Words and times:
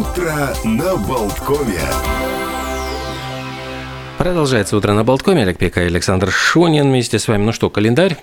Утро 0.00 0.32
на 0.64 0.96
Болткове. 0.96 1.82
Продолжается 4.16 4.78
утро 4.78 4.94
на 4.94 5.04
Болткоме. 5.04 5.42
Олег 5.42 5.58
Пека 5.58 5.82
и 5.82 5.86
Александр 5.88 6.30
Шонин 6.30 6.88
вместе 6.88 7.18
с 7.18 7.28
вами. 7.28 7.44
Ну 7.44 7.52
что, 7.52 7.68
календарь? 7.68 8.16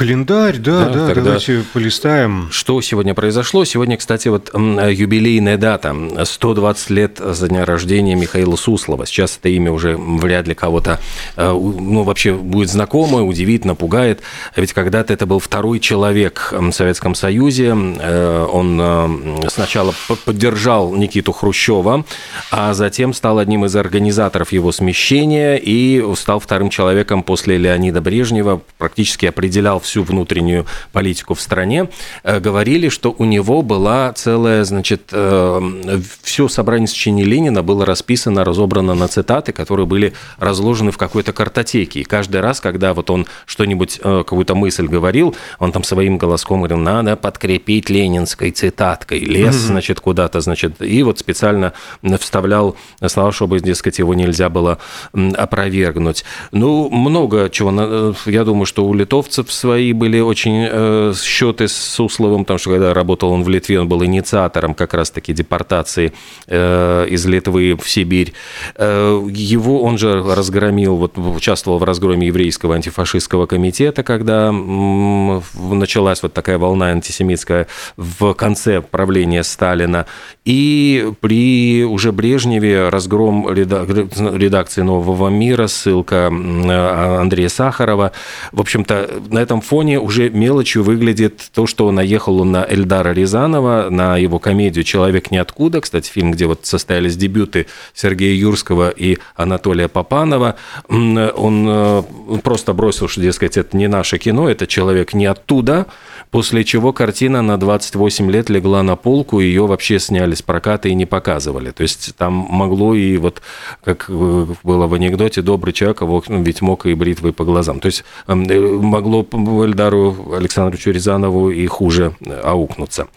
Календарь, 0.00 0.56
да, 0.56 0.86
да, 0.88 1.08
тогда 1.08 1.22
давайте 1.22 1.62
полистаем. 1.74 2.48
Что 2.50 2.80
сегодня 2.80 3.12
произошло? 3.12 3.66
Сегодня, 3.66 3.98
кстати, 3.98 4.28
вот 4.28 4.50
юбилейная 4.54 5.58
дата. 5.58 5.94
120 6.24 6.88
лет 6.88 7.18
за 7.18 7.48
дня 7.48 7.66
рождения 7.66 8.14
Михаила 8.14 8.56
Суслова. 8.56 9.04
Сейчас 9.04 9.36
это 9.36 9.50
имя 9.50 9.70
уже 9.70 9.98
вряд 9.98 10.48
ли 10.48 10.54
кого-то, 10.54 11.00
э, 11.36 11.52
ну, 11.52 12.02
вообще 12.02 12.32
будет 12.32 12.70
знакомо, 12.70 13.22
удивит, 13.22 13.66
напугает. 13.66 14.22
Ведь 14.56 14.72
когда-то 14.72 15.12
это 15.12 15.26
был 15.26 15.38
второй 15.38 15.80
человек 15.80 16.48
в 16.50 16.72
Советском 16.72 17.14
Союзе. 17.14 17.76
Э, 17.76 18.46
он 18.50 18.80
э, 18.80 19.48
сначала 19.50 19.92
поддержал 20.24 20.94
Никиту 20.94 21.32
Хрущева, 21.32 22.06
а 22.50 22.72
затем 22.72 23.12
стал 23.12 23.38
одним 23.38 23.66
из 23.66 23.76
организаторов 23.76 24.50
его 24.52 24.72
смещения 24.72 25.56
и 25.56 26.02
стал 26.16 26.40
вторым 26.40 26.70
человеком 26.70 27.22
после 27.22 27.58
Леонида 27.58 28.00
Брежнева, 28.00 28.62
практически 28.78 29.26
определял 29.26 29.78
всю 29.90 30.04
внутреннюю 30.04 30.66
политику 30.92 31.34
в 31.34 31.40
стране, 31.40 31.88
э, 32.22 32.38
говорили, 32.38 32.88
что 32.88 33.14
у 33.18 33.24
него 33.24 33.62
была 33.62 34.12
целая, 34.12 34.62
значит, 34.64 35.08
э, 35.10 36.00
все 36.22 36.48
собрание 36.48 36.86
сочинений 36.86 37.24
Ленина 37.24 37.62
было 37.62 37.84
расписано, 37.84 38.44
разобрано 38.44 38.94
на 38.94 39.08
цитаты, 39.08 39.52
которые 39.52 39.86
были 39.86 40.12
разложены 40.38 40.92
в 40.92 40.96
какой-то 40.98 41.32
картотеке. 41.32 42.00
И 42.00 42.04
каждый 42.04 42.40
раз, 42.40 42.60
когда 42.60 42.94
вот 42.94 43.10
он 43.10 43.26
что-нибудь, 43.46 43.98
э, 44.02 44.18
какую-то 44.18 44.54
мысль 44.54 44.86
говорил, 44.86 45.34
он 45.58 45.72
там 45.72 45.82
своим 45.82 46.18
голоском 46.18 46.58
говорил, 46.60 46.78
надо 46.78 47.16
подкрепить 47.16 47.90
ленинской 47.90 48.52
цитаткой, 48.52 49.18
лес, 49.18 49.56
значит, 49.56 49.98
куда-то, 49.98 50.40
значит, 50.40 50.80
и 50.80 51.02
вот 51.02 51.18
специально 51.18 51.72
вставлял 52.20 52.76
слова, 53.08 53.32
чтобы, 53.32 53.58
дескать, 53.58 53.98
его 53.98 54.14
нельзя 54.14 54.48
было 54.48 54.78
опровергнуть. 55.12 56.24
Ну, 56.52 56.88
много 56.90 57.50
чего, 57.50 58.14
я 58.26 58.44
думаю, 58.44 58.66
что 58.66 58.86
у 58.86 58.94
литовцев 58.94 59.50
свои 59.52 59.79
были 59.92 60.20
очень 60.20 60.66
э, 60.70 61.12
счеты 61.16 61.68
с 61.68 61.76
Сусловым, 61.76 62.44
потому 62.44 62.58
что 62.58 62.70
когда 62.70 62.94
работал 62.94 63.32
он 63.32 63.42
в 63.42 63.48
Литве, 63.48 63.80
он 63.80 63.88
был 63.88 64.04
инициатором 64.04 64.74
как 64.74 64.94
раз-таки 64.94 65.32
депортации 65.32 66.12
э, 66.46 67.06
из 67.08 67.26
Литвы 67.26 67.76
в 67.76 67.88
Сибирь. 67.88 68.32
Э, 68.76 69.20
его 69.30 69.82
он 69.82 69.98
же 69.98 70.22
разгромил, 70.22 70.96
вот 70.96 71.18
участвовал 71.18 71.78
в 71.78 71.84
разгроме 71.84 72.28
еврейского 72.28 72.74
антифашистского 72.74 73.46
комитета, 73.46 74.02
когда 74.02 74.48
м, 74.48 75.42
началась 75.54 76.22
вот 76.22 76.32
такая 76.32 76.58
волна 76.58 76.86
антисемитская 76.86 77.66
в 77.96 78.34
конце 78.34 78.80
правления 78.80 79.42
Сталина. 79.42 80.06
И 80.44 81.12
при 81.20 81.84
уже 81.84 82.12
Брежневе 82.12 82.88
разгром 82.88 83.48
редакции 83.52 84.82
«Нового 84.82 85.28
мира», 85.28 85.66
ссылка 85.66 86.28
Андрея 86.28 87.48
Сахарова. 87.48 88.12
В 88.52 88.60
общем-то, 88.60 89.10
на 89.30 89.38
этом 89.38 89.60
фоне 89.70 90.00
уже 90.00 90.30
мелочью 90.30 90.82
выглядит 90.82 91.48
то, 91.54 91.64
что 91.68 91.92
наехал 91.92 92.40
он 92.40 92.50
на 92.50 92.66
Эльдара 92.68 93.12
Рязанова, 93.12 93.86
на 93.88 94.16
его 94.16 94.40
комедию 94.40 94.82
«Человек 94.82 95.30
ниоткуда». 95.30 95.80
Кстати, 95.80 96.10
фильм, 96.10 96.32
где 96.32 96.46
вот 96.46 96.66
состоялись 96.66 97.16
дебюты 97.16 97.68
Сергея 97.94 98.34
Юрского 98.34 98.90
и 98.90 99.18
Анатолия 99.36 99.86
Попанова. 99.86 100.56
Он 100.88 101.16
э, 101.16 102.02
просто 102.42 102.72
бросил, 102.72 103.06
что, 103.06 103.20
дескать, 103.20 103.56
это 103.56 103.76
не 103.76 103.86
наше 103.86 104.18
кино, 104.18 104.50
это 104.50 104.66
«Человек 104.66 105.14
не 105.14 105.26
оттуда», 105.26 105.86
после 106.30 106.64
чего 106.64 106.92
картина 106.92 107.42
на 107.42 107.58
28 107.58 108.30
лет 108.30 108.50
легла 108.50 108.82
на 108.82 108.96
полку, 108.96 109.40
ее 109.40 109.66
вообще 109.66 109.98
сняли 109.98 110.34
с 110.34 110.42
проката 110.42 110.88
и 110.88 110.94
не 110.94 111.06
показывали. 111.06 111.70
То 111.70 111.82
есть 111.82 112.14
там 112.16 112.32
могло 112.32 112.94
и 112.94 113.16
вот, 113.16 113.42
как 113.82 114.06
э, 114.08 114.46
было 114.62 114.86
в 114.86 114.94
анекдоте, 114.94 115.42
добрый 115.42 115.72
человек, 115.72 116.02
а 116.02 116.22
ведь 116.28 116.62
мог 116.62 116.86
и 116.86 116.94
бритвой 116.94 117.32
по 117.32 117.44
глазам. 117.44 117.80
То 117.80 117.86
есть 117.86 118.04
э, 118.26 118.34
могло 118.34 119.26
Эльдару 119.64 120.34
Александровичу 120.34 120.90
Рязанову 120.90 121.50
и 121.50 121.66
хуже 121.66 122.14
аукнуться. 122.42 123.08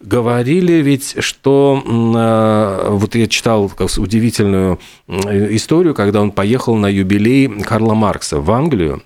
Говорили 0.00 0.74
ведь, 0.74 1.16
что 1.18 1.82
вот 1.82 3.14
я 3.14 3.26
читал 3.26 3.70
удивительную 3.98 4.78
историю, 5.08 5.94
когда 5.94 6.20
он 6.20 6.30
поехал 6.30 6.76
на 6.76 6.86
юбилей 6.86 7.48
Карла 7.62 7.94
Маркса 7.94 8.40
в 8.40 8.50
Англию 8.50 9.02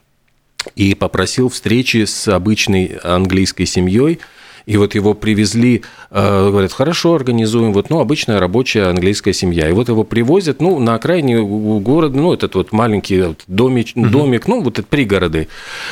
и 0.75 0.95
попросил 0.95 1.49
встречи 1.49 2.05
с 2.05 2.29
обычной 2.29 2.99
английской 3.03 3.67
семьей, 3.67 4.19
и 4.67 4.77
вот 4.77 4.95
его 4.97 5.15
привезли, 5.15 5.83
э, 6.11 6.49
говорят, 6.51 6.73
хорошо, 6.73 7.15
организуем, 7.15 7.73
вот, 7.73 7.89
ну, 7.89 8.01
обычная 8.01 8.41
рабочая 8.41 8.89
английская 8.89 9.33
семья. 9.33 9.69
И 9.69 9.73
вот 9.73 9.89
его 9.89 10.03
привозят, 10.03 10.61
ну, 10.61 10.81
на 10.81 10.97
окраине 10.97 11.41
города, 11.41 12.17
ну, 12.17 12.33
этот 12.33 12.57
вот 12.57 12.73
маленький 12.73 13.37
домик, 13.47 13.89
угу. 13.95 14.09
домик 14.09 14.49
ну, 14.49 14.63
вот 14.63 14.81
это 14.81 14.89
пригороды. 14.89 15.47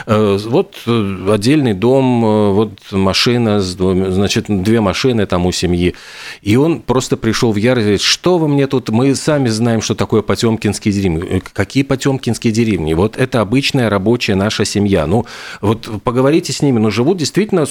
Э, 0.07 0.39
вот 0.45 0.83
э, 0.87 1.29
отдельный 1.31 1.73
дом, 1.73 2.55
вот 2.55 2.73
машина, 2.91 3.61
значит, 3.61 4.47
две 4.49 4.81
машины 4.81 5.27
там 5.27 5.47
у 5.47 5.53
семьи. 5.53 5.95
И 6.43 6.57
он 6.57 6.81
просто 6.81 7.17
пришел 7.17 7.53
в 7.53 7.57
ярость, 7.57 8.03
что 8.03 8.39
вы 8.39 8.49
мне 8.49 8.67
тут, 8.67 8.89
мы 8.89 9.15
сами 9.15 9.49
знаем, 9.49 9.83
что 9.83 9.95
такое 9.95 10.23
Потемкинские 10.23 10.93
деревни. 10.93 11.43
Какие 11.53 11.85
Потемкинские 11.85 12.53
деревни? 12.53 12.95
Вот 12.95 13.17
это 13.17 13.41
обычная 13.41 13.89
рабочая 13.89 14.35
наша 14.35 14.65
семья. 14.65 15.07
Ну, 15.07 15.27
вот 15.61 15.89
поговорите 16.03 16.53
с 16.53 16.61
ними, 16.61 16.81
но 16.81 16.91
живут 16.91 17.19
действительно, 17.19 17.67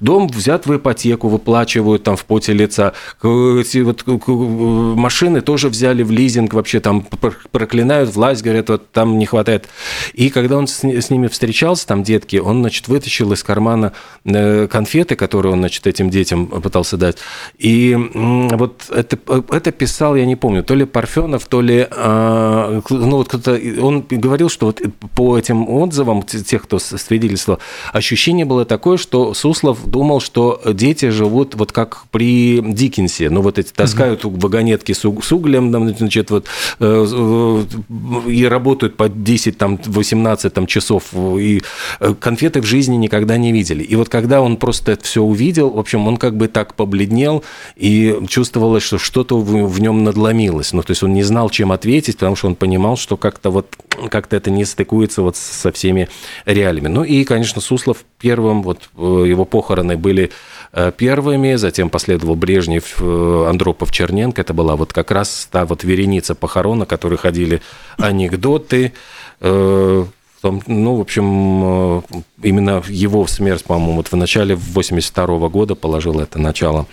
дом 0.00 0.23
дом 0.26 0.36
взят 0.36 0.66
в 0.66 0.76
ипотеку, 0.76 1.28
выплачивают 1.28 2.02
там 2.02 2.16
в 2.16 2.24
поте 2.24 2.52
лица. 2.52 2.92
Эти 3.22 3.78
вот 3.82 4.04
машины 4.06 5.40
тоже 5.40 5.68
взяли 5.68 6.02
в 6.02 6.10
лизинг, 6.10 6.54
вообще 6.54 6.80
там 6.80 7.06
проклинают 7.52 8.14
власть, 8.14 8.42
говорят, 8.42 8.68
вот 8.68 8.90
там 8.90 9.18
не 9.18 9.26
хватает. 9.26 9.68
И 10.12 10.30
когда 10.30 10.56
он 10.56 10.66
с, 10.66 10.84
с 10.84 11.10
ними 11.10 11.28
встречался, 11.28 11.86
там 11.86 12.02
детки, 12.02 12.36
он, 12.36 12.60
значит, 12.60 12.88
вытащил 12.88 13.32
из 13.32 13.42
кармана 13.42 13.92
э, 14.24 14.66
конфеты, 14.68 15.16
которые 15.16 15.52
он, 15.52 15.60
значит, 15.60 15.86
этим 15.86 16.10
детям 16.10 16.46
пытался 16.46 16.96
дать. 16.96 17.18
И 17.58 17.96
вот 18.14 18.84
это, 18.90 19.18
это 19.50 19.72
писал, 19.72 20.16
я 20.16 20.26
не 20.26 20.36
помню, 20.36 20.62
то 20.62 20.74
ли 20.74 20.84
Парфенов, 20.84 21.46
то 21.46 21.60
ли, 21.60 21.86
а, 21.90 22.80
ну 22.90 23.16
вот 23.16 23.28
кто-то, 23.28 23.58
он 23.80 24.04
говорил, 24.08 24.48
что 24.48 24.66
вот 24.66 24.80
по 25.14 25.38
этим 25.38 25.68
отзывам 25.68 26.22
тех, 26.22 26.62
кто 26.62 26.78
свидетельствовал, 26.78 27.60
ощущение 27.92 28.44
было 28.44 28.64
такое, 28.64 28.96
что 28.96 29.34
Суслов 29.34 29.84
думал, 29.86 30.13
думал, 30.14 30.20
что 30.20 30.60
дети 30.72 31.10
живут 31.10 31.54
вот 31.54 31.72
как 31.72 32.04
при 32.10 32.60
Диккенсе. 32.60 33.30
Ну, 33.30 33.42
вот 33.42 33.58
эти 33.58 33.72
таскают 33.72 34.24
угу. 34.24 34.38
вагонетки 34.38 34.92
с, 34.92 35.00
с 35.00 35.32
углем, 35.32 35.72
там, 35.72 35.96
значит, 35.96 36.30
вот, 36.30 36.46
э, 36.80 37.06
э, 37.10 38.30
и 38.30 38.44
работают 38.44 38.96
по 38.96 39.08
10, 39.08 39.58
там, 39.58 39.78
18 39.84 40.52
там, 40.52 40.66
часов, 40.66 41.02
и 41.14 41.62
э, 42.00 42.14
конфеты 42.20 42.60
в 42.60 42.64
жизни 42.64 42.96
никогда 42.96 43.36
не 43.36 43.52
видели. 43.52 43.82
И 43.82 43.96
вот 43.96 44.08
когда 44.08 44.40
он 44.40 44.56
просто 44.56 44.92
это 44.92 45.04
все 45.04 45.20
увидел, 45.20 45.70
в 45.70 45.78
общем, 45.78 46.06
он 46.06 46.16
как 46.16 46.36
бы 46.36 46.48
так 46.48 46.74
побледнел, 46.74 47.42
и 47.76 48.16
чувствовалось, 48.28 48.84
что 48.84 48.98
что-то 48.98 49.38
в, 49.38 49.66
в 49.66 49.80
нем 49.80 50.04
надломилось. 50.04 50.72
Ну, 50.72 50.82
то 50.82 50.92
есть 50.92 51.02
он 51.02 51.12
не 51.12 51.24
знал, 51.24 51.50
чем 51.50 51.72
ответить, 51.72 52.16
потому 52.16 52.36
что 52.36 52.48
он 52.48 52.54
понимал, 52.54 52.96
что 52.96 53.16
как-то 53.16 53.50
вот 53.50 53.66
как-то 54.10 54.36
это 54.36 54.50
не 54.50 54.64
стыкуется 54.64 55.22
вот 55.22 55.36
со 55.36 55.72
всеми 55.72 56.08
реалиями. 56.44 56.88
Ну 56.88 57.04
и, 57.04 57.24
конечно, 57.24 57.60
Суслов 57.60 58.04
первым, 58.18 58.62
вот 58.62 58.88
его 58.96 59.44
похороны 59.44 59.96
были 59.96 60.30
э, 60.72 60.92
первыми, 60.96 61.54
затем 61.54 61.90
последовал 61.90 62.34
Брежнев, 62.34 62.96
э, 63.00 63.46
Андропов, 63.48 63.92
Черненко. 63.92 64.40
Это 64.40 64.54
была 64.54 64.76
вот 64.76 64.92
как 64.92 65.10
раз 65.10 65.48
та 65.50 65.64
вот 65.64 65.84
вереница 65.84 66.34
похорон, 66.34 66.80
на 66.80 66.86
которой 66.86 67.16
ходили 67.16 67.60
анекдоты. 67.98 68.92
Э, 69.40 70.04
ну, 70.42 70.96
в 70.96 71.00
общем, 71.00 72.04
именно 72.42 72.82
его 72.86 73.26
смерть, 73.26 73.64
по-моему, 73.64 73.96
вот 73.96 74.08
в 74.08 74.16
начале 74.16 74.54
82 74.54 75.48
года 75.48 75.74
положила 75.74 76.20
это 76.20 76.38
начало 76.38 76.86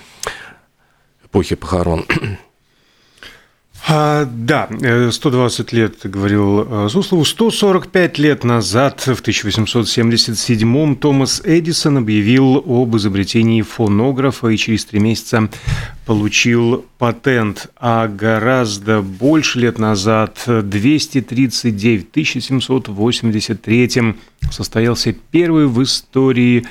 эпохи 1.26 1.56
похорон. 1.56 2.06
А, 3.88 4.26
да, 4.26 4.70
120 5.12 5.74
э, 5.74 5.76
лет, 5.76 5.96
говорил 6.04 6.86
э, 6.86 6.90
Суслову. 6.90 7.26
145 7.26 8.20
лет 8.20 8.44
назад, 8.44 9.02
в 9.02 9.22
1877-м, 9.22 10.96
Томас 10.96 11.42
Эдисон 11.44 11.98
объявил 11.98 12.58
об 12.58 12.96
изобретении 12.96 13.64
фонографа 13.64 14.50
и 14.50 14.58
через 14.58 14.86
три 14.86 15.00
месяца 15.00 15.50
получил 16.06 16.86
патент. 17.00 17.72
А 17.76 18.08
гораздо 18.08 19.02
больше 19.02 19.60
лет 19.60 19.80
назад, 19.80 20.44
239, 20.46 22.06
в 22.06 22.10
1783 22.12 24.16
состоялся 24.52 25.16
первый 25.32 25.66
в 25.66 25.82
истории 25.82 26.68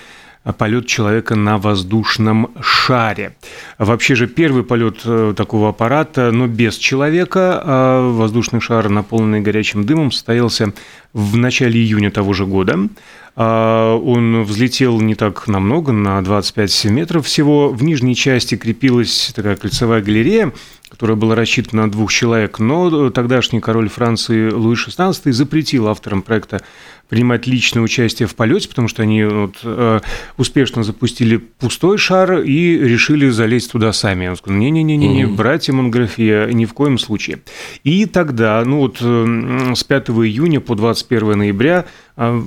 полет 0.56 0.86
человека 0.86 1.34
на 1.36 1.58
воздушном 1.58 2.50
шаре. 2.60 3.36
Вообще 3.78 4.14
же 4.14 4.26
первый 4.26 4.64
полет 4.64 5.00
э, 5.04 5.34
такого 5.36 5.68
аппарата, 5.68 6.30
но 6.32 6.46
без 6.46 6.76
человека, 6.76 7.60
а 7.62 8.10
воздушный 8.10 8.60
шар, 8.60 8.88
наполненный 8.88 9.40
горячим 9.40 9.84
дымом, 9.84 10.10
состоялся 10.10 10.72
в 11.12 11.36
начале 11.36 11.80
июня 11.80 12.10
того 12.10 12.32
же 12.32 12.46
года. 12.46 12.88
А, 13.36 13.96
он 13.96 14.42
взлетел 14.42 15.00
не 15.00 15.14
так 15.14 15.46
намного, 15.48 15.92
на 15.92 16.22
25 16.22 16.86
метров 16.86 17.26
всего. 17.26 17.70
В 17.70 17.82
нижней 17.82 18.14
части 18.14 18.56
крепилась 18.56 19.32
такая 19.34 19.56
кольцевая 19.56 20.02
галерея, 20.02 20.52
которая 20.88 21.16
была 21.16 21.34
рассчитана 21.34 21.82
на 21.82 21.90
двух 21.90 22.12
человек, 22.12 22.58
но 22.58 23.10
тогдашний 23.10 23.60
король 23.60 23.88
Франции 23.88 24.50
Луи 24.50 24.74
XVI 24.74 25.14
запретил 25.32 25.88
авторам 25.88 26.22
проекта 26.22 26.62
принимать 27.08 27.46
личное 27.46 27.82
участие 27.82 28.28
в 28.28 28.34
полете, 28.36 28.68
потому 28.68 28.86
что 28.86 29.02
они 29.02 29.24
вот, 29.24 29.56
э, 29.64 30.00
успешно 30.36 30.84
запустили 30.84 31.38
пустой 31.38 31.98
шар 31.98 32.40
и 32.40 32.78
решили 32.78 33.28
залезть 33.28 33.72
туда 33.72 33.92
сами. 33.92 34.28
Он 34.28 34.36
сказал, 34.36 34.58
не-не-не, 34.58 34.96
не, 34.96 35.22
mm-hmm. 35.22 35.34
братья 35.34 35.72
Монграфия, 35.72 36.46
ни 36.46 36.64
в 36.66 36.72
коем 36.72 36.98
случае. 36.98 37.40
И 37.82 38.06
тогда, 38.06 38.62
ну 38.64 38.78
вот 38.78 38.98
э, 39.00 39.72
с 39.74 39.82
5 39.82 40.10
июня 40.10 40.60
по 40.60 40.76
21 40.76 41.38
ноября 41.38 41.86
э, 42.16 42.42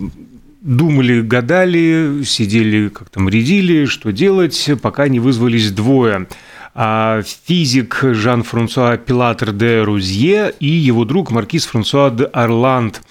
думали, 0.63 1.21
гадали, 1.21 2.23
сидели, 2.25 2.87
как 2.89 3.09
там, 3.09 3.29
рядили, 3.29 3.85
что 3.85 4.11
делать, 4.11 4.71
пока 4.81 5.07
не 5.07 5.19
вызвались 5.19 5.71
двое 5.71 6.27
а 6.75 7.21
физик 7.21 7.99
Жан-Франсуа 8.01 8.97
Пилатер 8.97 9.51
де 9.51 9.83
Рузье 9.83 10.53
и 10.59 10.65
его 10.65 11.05
друг 11.05 11.29
маркиз 11.29 11.65
Франсуа 11.67 12.09
де 12.09 12.23
Орланд. 12.23 13.01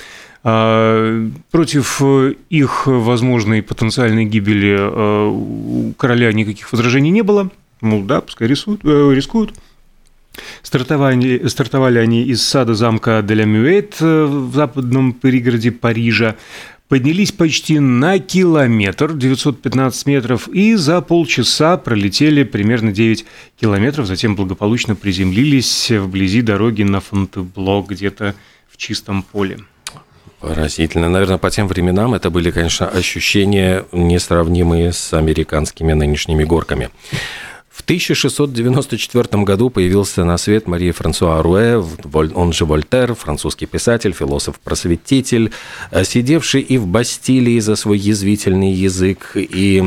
А, 0.44 1.28
против 1.52 2.02
их 2.50 2.86
возможной 2.88 3.62
потенциальной 3.62 4.24
гибели 4.24 4.76
а, 4.76 5.28
у 5.28 5.92
короля 5.96 6.32
никаких 6.32 6.72
возражений 6.72 7.10
не 7.10 7.22
было. 7.22 7.50
Мол, 7.80 8.02
да, 8.02 8.20
пускай 8.20 8.48
рисуют, 8.48 8.80
э, 8.84 9.12
рискуют. 9.14 9.54
Стартовали, 10.62 11.46
стартовали 11.48 11.98
они 11.98 12.22
из 12.22 12.42
сада 12.42 12.74
замка 12.74 13.22
Деля 13.22 13.44
Мюэт 13.44 13.96
э, 14.00 14.24
в 14.24 14.54
западном 14.54 15.12
пригороде 15.12 15.70
Парижа 15.72 16.36
поднялись 16.92 17.32
почти 17.32 17.78
на 17.78 18.18
километр, 18.18 19.14
915 19.14 20.06
метров, 20.06 20.46
и 20.48 20.74
за 20.74 21.00
полчаса 21.00 21.78
пролетели 21.78 22.42
примерно 22.42 22.92
9 22.92 23.24
километров, 23.58 24.06
затем 24.06 24.36
благополучно 24.36 24.94
приземлились 24.94 25.90
вблизи 25.90 26.42
дороги 26.42 26.82
на 26.82 27.00
Фонтебло, 27.00 27.82
где-то 27.82 28.34
в 28.68 28.76
чистом 28.76 29.22
поле. 29.22 29.60
Поразительно. 30.40 31.08
Наверное, 31.08 31.38
по 31.38 31.48
тем 31.48 31.66
временам 31.66 32.12
это 32.12 32.28
были, 32.28 32.50
конечно, 32.50 32.88
ощущения 32.88 33.86
несравнимые 33.92 34.92
с 34.92 35.14
американскими 35.14 35.94
нынешними 35.94 36.44
горками. 36.44 36.90
В 37.72 37.80
1694 37.80 39.44
году 39.44 39.70
появился 39.70 40.24
на 40.24 40.36
свет 40.36 40.68
Мария 40.68 40.92
Франсуа 40.92 41.42
Руэ, 41.42 41.82
он 42.34 42.52
же 42.52 42.66
Вольтер, 42.66 43.14
французский 43.14 43.64
писатель, 43.64 44.12
философ-просветитель, 44.12 45.52
э, 45.90 46.04
сидевший 46.04 46.60
и 46.60 46.76
в 46.76 46.86
Бастилии 46.86 47.58
за 47.60 47.76
свой 47.76 47.96
язвительный 47.96 48.72
язык, 48.72 49.30
и 49.34 49.78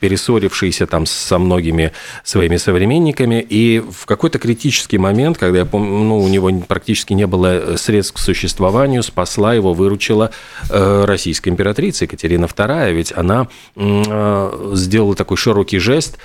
перессорившийся 0.00 0.86
там 0.86 1.04
со 1.04 1.38
многими 1.38 1.92
своими 2.24 2.56
современниками. 2.56 3.44
И 3.46 3.80
в 3.80 4.06
какой-то 4.06 4.38
критический 4.38 4.96
момент, 4.96 5.36
когда 5.36 5.58
я 5.58 5.64
помню, 5.66 5.90
ну, 5.90 6.18
у 6.18 6.28
него 6.28 6.50
практически 6.66 7.12
не 7.12 7.26
было 7.26 7.76
средств 7.76 8.14
к 8.14 8.18
существованию, 8.18 9.02
спасла 9.02 9.52
его, 9.52 9.74
выручила 9.74 10.30
э, 10.70 11.04
российская 11.04 11.50
императрица 11.50 12.06
Екатерина 12.06 12.46
II, 12.46 12.94
ведь 12.94 13.12
она 13.14 13.48
э, 13.76 14.70
сделала 14.72 15.14
такой 15.14 15.36
широкий 15.36 15.78
жест, 15.78 16.16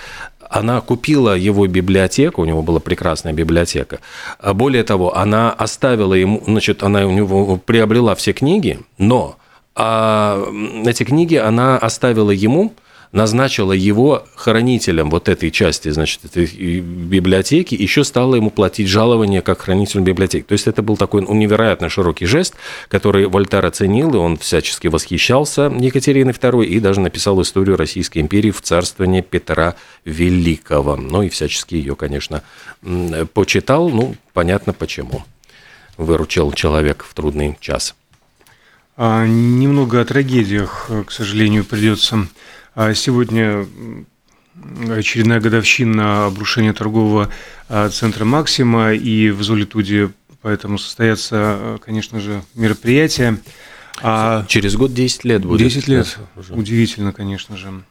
она 0.49 0.81
купила 0.81 1.35
его 1.35 1.67
библиотеку, 1.67 2.41
у 2.41 2.45
него 2.45 2.61
была 2.61 2.79
прекрасная 2.79 3.33
библиотека. 3.33 3.99
А 4.39 4.53
более 4.53 4.83
того, 4.83 5.15
она 5.15 5.51
оставила 5.51 6.13
ему, 6.13 6.41
значит, 6.45 6.83
она 6.83 7.05
у 7.05 7.11
него 7.11 7.57
приобрела 7.57 8.15
все 8.15 8.33
книги, 8.33 8.79
но 8.97 9.37
а 9.79 10.43
эти 10.85 11.03
книги 11.03 11.35
она 11.35 11.77
оставила 11.77 12.31
ему, 12.31 12.73
назначила 13.11 13.71
его 13.71 14.25
хранителем 14.35 15.09
вот 15.09 15.29
этой 15.29 15.51
части, 15.51 15.89
значит, 15.89 16.25
этой 16.25 16.45
библиотеки, 16.79 17.75
еще 17.75 18.03
стала 18.03 18.35
ему 18.35 18.49
платить 18.49 18.87
жалование 18.87 19.41
как 19.41 19.61
хранителю 19.61 20.03
библиотеки. 20.03 20.45
То 20.45 20.53
есть 20.53 20.67
это 20.67 20.81
был 20.81 20.97
такой 20.97 21.25
невероятно 21.27 21.89
широкий 21.89 22.25
жест, 22.25 22.55
который 22.89 23.27
Вольтер 23.27 23.65
оценил, 23.65 24.13
и 24.13 24.17
он 24.17 24.37
всячески 24.37 24.87
восхищался 24.87 25.71
Екатериной 25.77 26.33
II 26.33 26.65
и 26.65 26.79
даже 26.79 26.99
написал 26.99 27.41
историю 27.41 27.77
Российской 27.77 28.19
империи 28.19 28.51
в 28.51 28.61
царствовании 28.61 29.21
Петра 29.21 29.75
Великого. 30.05 30.95
Ну 30.95 31.23
и 31.23 31.29
всячески 31.29 31.75
ее, 31.75 31.95
конечно, 31.95 32.43
почитал, 33.33 33.89
ну, 33.89 34.15
понятно 34.33 34.73
почему. 34.73 35.23
Выручил 35.97 36.51
человек 36.51 37.05
в 37.07 37.13
трудный 37.13 37.57
час. 37.59 37.95
А, 38.99 39.25
немного 39.27 40.01
о 40.01 40.05
трагедиях, 40.05 40.89
к 41.05 41.11
сожалению, 41.11 41.63
придется 41.63 42.27
сегодня 42.93 43.65
очередная 44.89 45.39
годовщина 45.39 46.27
обрушения 46.27 46.73
торгового 46.73 47.29
а, 47.69 47.89
центра 47.89 48.25
«Максима», 48.25 48.93
и 48.93 49.29
в 49.29 49.43
Золитуде 49.43 50.11
поэтому 50.41 50.77
состоятся, 50.77 51.35
а, 51.35 51.77
конечно 51.83 52.19
же, 52.19 52.43
мероприятия. 52.53 53.39
А 54.01 54.45
Через 54.47 54.75
год 54.75 54.93
10 54.93 55.23
лет 55.23 55.43
будет. 55.43 55.67
10 55.67 55.87
лет. 55.87 56.19
Уже. 56.35 56.53
Удивительно, 56.53 57.13
конечно 57.13 57.57
же. 57.57 57.83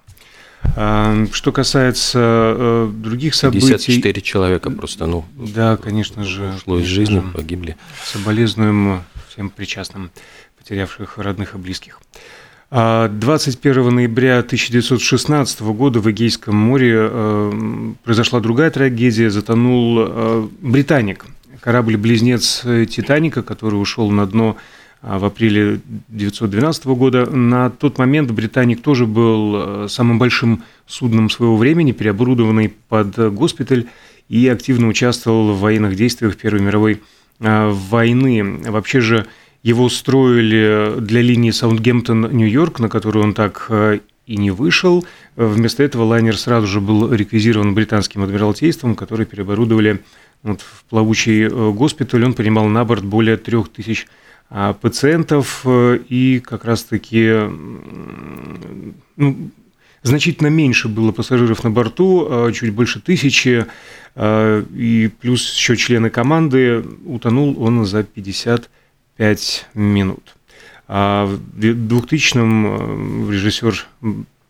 Что 1.33 1.53
касается 1.53 2.89
других 2.93 3.35
событий... 3.35 3.67
54 3.67 4.21
человека 4.21 4.71
просто, 4.71 5.07
ну... 5.07 5.25
Да, 5.37 5.77
конечно 5.77 6.25
же. 6.25 6.55
Ушло 6.57 6.79
из 6.79 6.87
жизни, 6.87 7.23
погибли. 7.35 7.77
Соболезнуем 8.05 9.03
всем 9.29 9.51
причастным, 9.51 10.11
потерявших 10.59 11.19
родных 11.19 11.55
и 11.55 11.59
близких. 11.59 12.01
21 12.71 13.87
а 13.87 13.91
ноября 13.93 14.39
1916 14.39 15.61
года 15.61 16.01
в 16.01 16.11
Эгейском 16.11 16.57
море 16.57 16.97
э, 16.99 17.93
произошла 18.03 18.41
другая 18.41 18.73
трагедия. 18.73 19.31
Затонул 19.31 19.99
э, 20.01 20.49
«Британик», 20.61 21.27
корабль-близнец 21.61 22.63
«Титаника», 22.91 23.45
который 23.45 23.77
ушел 23.77 24.11
на 24.11 24.27
дно 24.27 24.57
а, 25.01 25.21
в 25.21 25.25
апреле 25.25 25.81
1912 26.09 26.87
года. 26.87 27.27
На 27.27 27.71
тот 27.71 27.99
момент 27.99 28.33
«Британик» 28.33 28.83
тоже 28.83 29.07
был 29.07 29.85
э, 29.85 29.87
самым 29.89 30.19
большим 30.19 30.65
судном 30.89 31.31
своего 31.31 31.57
времени, 31.57 31.93
переоборудованный 31.93 32.75
под 32.89 33.33
госпиталь 33.33 33.87
и 34.29 34.49
активно 34.49 34.89
участвовал 34.89 35.53
в 35.53 35.61
военных 35.61 35.95
действиях 35.95 36.37
Первой 36.37 36.63
мировой 36.63 37.01
войны. 37.39 38.61
Вообще 38.65 39.01
же 39.01 39.27
его 39.67 39.89
строили 39.89 41.01
для 41.01 41.23
линии 41.23 41.51
Саундгемптон-Нью-Йорк, 41.51 42.79
на 42.79 42.89
которую 42.89 43.25
он 43.25 43.35
так 43.35 43.67
э, 43.69 43.99
и 44.25 44.37
не 44.37 44.53
вышел. 44.53 45.05
Вместо 45.35 45.83
этого 45.83 46.05
лайнер 46.05 46.39
сразу 46.39 46.69
же 46.69 46.81
был 46.81 47.13
реквизирован 47.13 47.75
британским 47.75 48.23
адмиралтейством, 48.23 48.95
которые 48.95 49.27
переоборудовали 49.27 50.05
вот, 50.45 50.61
в 50.61 50.85
плавучий 50.85 51.47
э, 51.47 51.73
госпиталь. 51.73 52.25
Он 52.25 52.35
принимал 52.35 52.67
на 52.67 52.85
борт 52.85 53.05
более 53.05 53.37
трех 53.37 53.69
тысяч 53.69 54.07
а, 54.51 54.73
пациентов, 54.73 55.63
э, 55.65 55.99
и 56.09 56.39
как 56.39 56.65
раз-таки 56.65 57.33
ну, 59.17 59.51
значительно 60.05 60.47
меньше 60.47 60.87
было 60.87 61.11
пассажиров 61.11 61.65
на 61.65 61.73
борту, 61.73 62.53
чуть 62.53 62.73
больше 62.73 63.01
тысячи, 63.01 63.67
и 64.17 65.11
плюс 65.21 65.53
еще 65.57 65.77
члены 65.77 66.11
команды. 66.11 66.85
Утонул 67.05 67.61
он 67.61 67.85
за 67.85 68.05
50 68.05 68.71
5 69.17 69.69
минут. 69.75 70.37
А 70.89 71.27
в 71.27 71.41
2000-м 71.59 73.29
э, 73.29 73.33
режиссер 73.33 73.87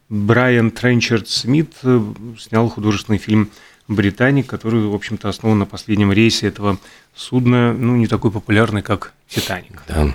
Брайан 0.09 0.71
Тренчард 0.71 1.29
Смит 1.29 1.73
э, 1.83 2.01
снял 2.39 2.69
художественный 2.69 3.19
фильм 3.19 3.51
«Британик», 3.89 4.47
который, 4.47 4.87
в 4.87 4.95
общем-то, 4.95 5.29
основан 5.29 5.61
на 5.61 5.67
последнем 5.67 6.13
рейсе 6.13 6.49
этого 6.49 6.79
судна, 7.17 7.73
ну, 7.73 7.97
не 7.97 8.07
такой 8.07 8.31
популярный, 8.31 8.83
как 8.83 9.15
«Титаник». 9.29 9.83
Да. 9.89 10.15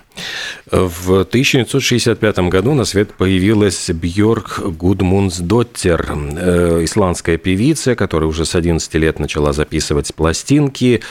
В 0.72 1.22
1965 1.22 2.39
году 2.50 2.74
на 2.74 2.86
свет 2.86 3.13
появилась 3.13 3.89
Бьорк 3.89 4.60
Гудмунсдоттер, 4.60 6.13
э, 6.38 6.84
исландская 6.84 7.38
певица, 7.38 7.96
которая 7.96 8.29
уже 8.29 8.46
с 8.46 8.55
11 8.55 8.93
лет 8.96 9.20
начала 9.20 9.51
записывать 9.51 10.13
пластинки. 10.15 11.01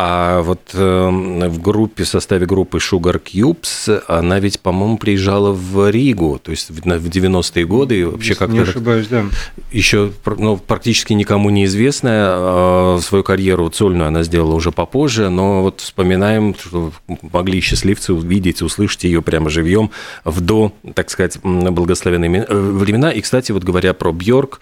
А 0.00 0.42
вот 0.42 0.60
э, 0.74 1.08
в 1.48 1.60
группе, 1.60 2.04
в 2.04 2.08
составе 2.08 2.46
группы 2.46 2.78
Sugar 2.78 3.20
Cubes, 3.20 4.00
она 4.06 4.38
ведь, 4.38 4.60
по-моему, 4.60 4.96
приезжала 4.96 5.50
в 5.50 5.90
Ригу, 5.90 6.38
то 6.40 6.52
есть 6.52 6.70
в 6.70 6.78
90-е 6.78 7.66
годы. 7.66 8.06
Вообще 8.06 8.36
как-то 8.36 8.54
не 8.54 8.60
ошибаюсь, 8.60 9.08
да. 9.08 9.24
Еще 9.72 10.12
ну, 10.24 10.56
практически 10.56 11.14
никому 11.14 11.50
неизвестная. 11.50 12.28
Э, 12.30 13.00
свою 13.02 13.24
карьеру 13.24 13.72
сольную 13.72 14.06
она 14.06 14.22
сделала 14.22 14.54
уже 14.54 14.70
попозже, 14.70 15.30
но 15.38 15.62
вот 15.62 15.80
вспоминаем, 15.82 16.52
что 16.58 16.92
могли 17.22 17.60
счастливцы 17.60 18.12
увидеть, 18.12 18.60
услышать 18.60 19.04
ее 19.04 19.22
прямо 19.22 19.50
живьем 19.50 19.92
в 20.24 20.40
до, 20.40 20.72
так 20.94 21.10
сказать, 21.10 21.38
благословенные 21.44 22.44
э, 22.44 22.52
времена. 22.52 23.12
И, 23.12 23.20
кстати, 23.20 23.52
вот 23.52 23.62
говоря 23.62 23.94
про 23.94 24.10
Бьорк, 24.10 24.60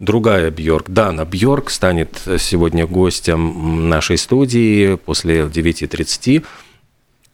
другая 0.00 0.50
Бьорк. 0.50 0.90
Дана 0.90 1.24
Бьорк 1.24 1.70
станет 1.70 2.20
сегодня 2.38 2.88
гостем 2.88 3.88
нашей 3.88 4.18
студии 4.18 4.96
после 4.96 5.42
9.30. 5.42 6.44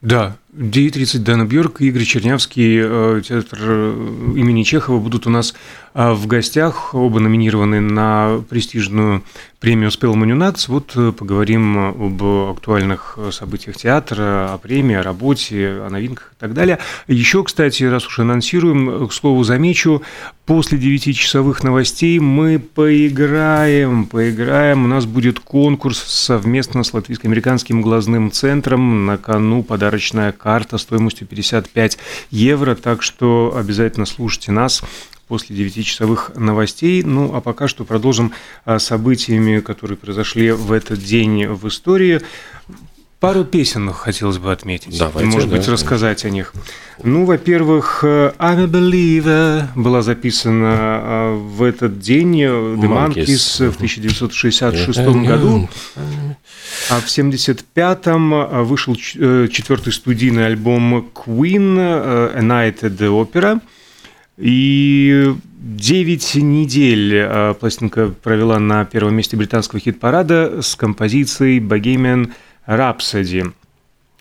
Да, 0.03 0.37
9.30 0.57 1.19
Дана 1.19 1.45
Бьорк 1.45 1.83
и 1.83 1.89
Игорь 1.89 2.05
Чернявский, 2.05 2.81
э, 2.81 3.23
театр 3.23 3.59
э, 3.61 4.33
имени 4.37 4.63
Чехова 4.63 4.99
будут 4.99 5.27
у 5.27 5.31
нас 5.31 5.55
э, 5.93 6.13
в 6.13 6.27
гостях. 6.27 6.95
Оба 6.95 7.21
номинированы 7.21 7.81
на 7.81 8.43
престижную 8.49 9.23
премию 9.61 9.91
Spellman 9.91 10.33
Nuts. 10.35 10.65
Вот 10.69 11.17
поговорим 11.17 11.79
об 11.79 12.23
актуальных 12.53 13.19
событиях 13.33 13.77
театра, 13.77 14.55
о 14.55 14.59
премии, 14.59 14.97
о 14.97 15.03
работе, 15.03 15.83
о 15.83 15.91
новинках 15.91 16.33
и 16.35 16.41
так 16.41 16.55
далее. 16.55 16.79
Еще, 17.07 17.45
кстати, 17.45 17.85
раз 17.85 18.07
уж 18.07 18.21
анонсируем, 18.21 19.09
к 19.09 19.13
слову 19.13 19.45
замечу, 19.45 20.03
после 20.47 20.79
9-часовых 20.79 21.65
новостей 21.65 22.19
мы 22.21 22.59
поиграем, 22.59 24.07
поиграем. 24.07 24.85
У 24.85 24.89
нас 24.89 25.05
будет 25.05 25.41
конкурс 25.41 25.99
совместно 25.99 26.85
с 26.85 26.95
Латвийско-американским 26.95 27.83
глазным 27.83 28.31
центром. 28.31 29.07
На 29.07 29.19
кону 29.19 29.63
подарочная 29.63 30.33
карта 30.47 30.79
стоимостью 30.79 31.27
55 31.27 31.99
евро, 32.31 32.77
так 32.77 33.03
что 33.03 33.53
обязательно 33.57 34.07
слушайте 34.07 34.53
нас 34.53 34.81
после 35.27 35.57
9-часовых 35.57 36.39
новостей. 36.39 37.03
Ну, 37.03 37.35
а 37.35 37.41
пока 37.41 37.67
что 37.67 37.85
продолжим 37.85 38.33
а, 38.65 38.79
событиями, 38.79 39.59
которые 39.59 39.99
произошли 39.99 40.53
в 40.53 40.71
этот 40.71 41.01
день 41.01 41.49
в 41.49 41.67
истории. 41.67 42.21
Пару 43.27 43.45
песен 43.45 43.93
хотелось 43.93 44.39
бы 44.39 44.53
отметить. 44.53 44.97
Давайте, 44.97 45.29
Может 45.29 45.51
быть, 45.51 45.67
да. 45.67 45.73
рассказать 45.73 46.25
о 46.25 46.31
них. 46.31 46.53
Ну, 47.03 47.25
во-первых, 47.25 48.05
I'm 48.05 48.37
a 48.39 48.67
Believer 48.67 49.65
была 49.75 50.03
записана 50.03 50.69
а, 50.71 51.37
в 51.37 51.65
этот 51.65 51.99
день 51.99 52.45
The 52.45 52.83
Monkeys. 52.83 53.69
В 53.73 53.75
1966 53.75 55.01
году. 55.27 55.69
А 56.89 57.01
в 57.01 57.07
75-м 57.07 58.65
вышел 58.65 58.97
э, 59.17 59.49
четвертый 59.51 59.93
студийный 59.93 60.47
альбом 60.47 61.11
Queen 61.13 61.77
э, 61.79 62.39
A 62.39 62.43
Night 62.43 62.83
at 62.83 62.97
the 62.97 63.09
Opera. 63.11 63.61
И 64.39 65.35
9 65.59 66.35
недель 66.37 67.15
э, 67.17 67.55
пластинка 67.59 68.15
провела 68.23 68.61
на 68.61 68.85
первом 68.85 69.17
месте 69.17 69.37
британского 69.37 69.81
хит-парада 69.81 70.63
с 70.63 70.77
композицией 70.77 71.59
Bohemian 71.59 72.33
Rhapsody. 72.67 73.53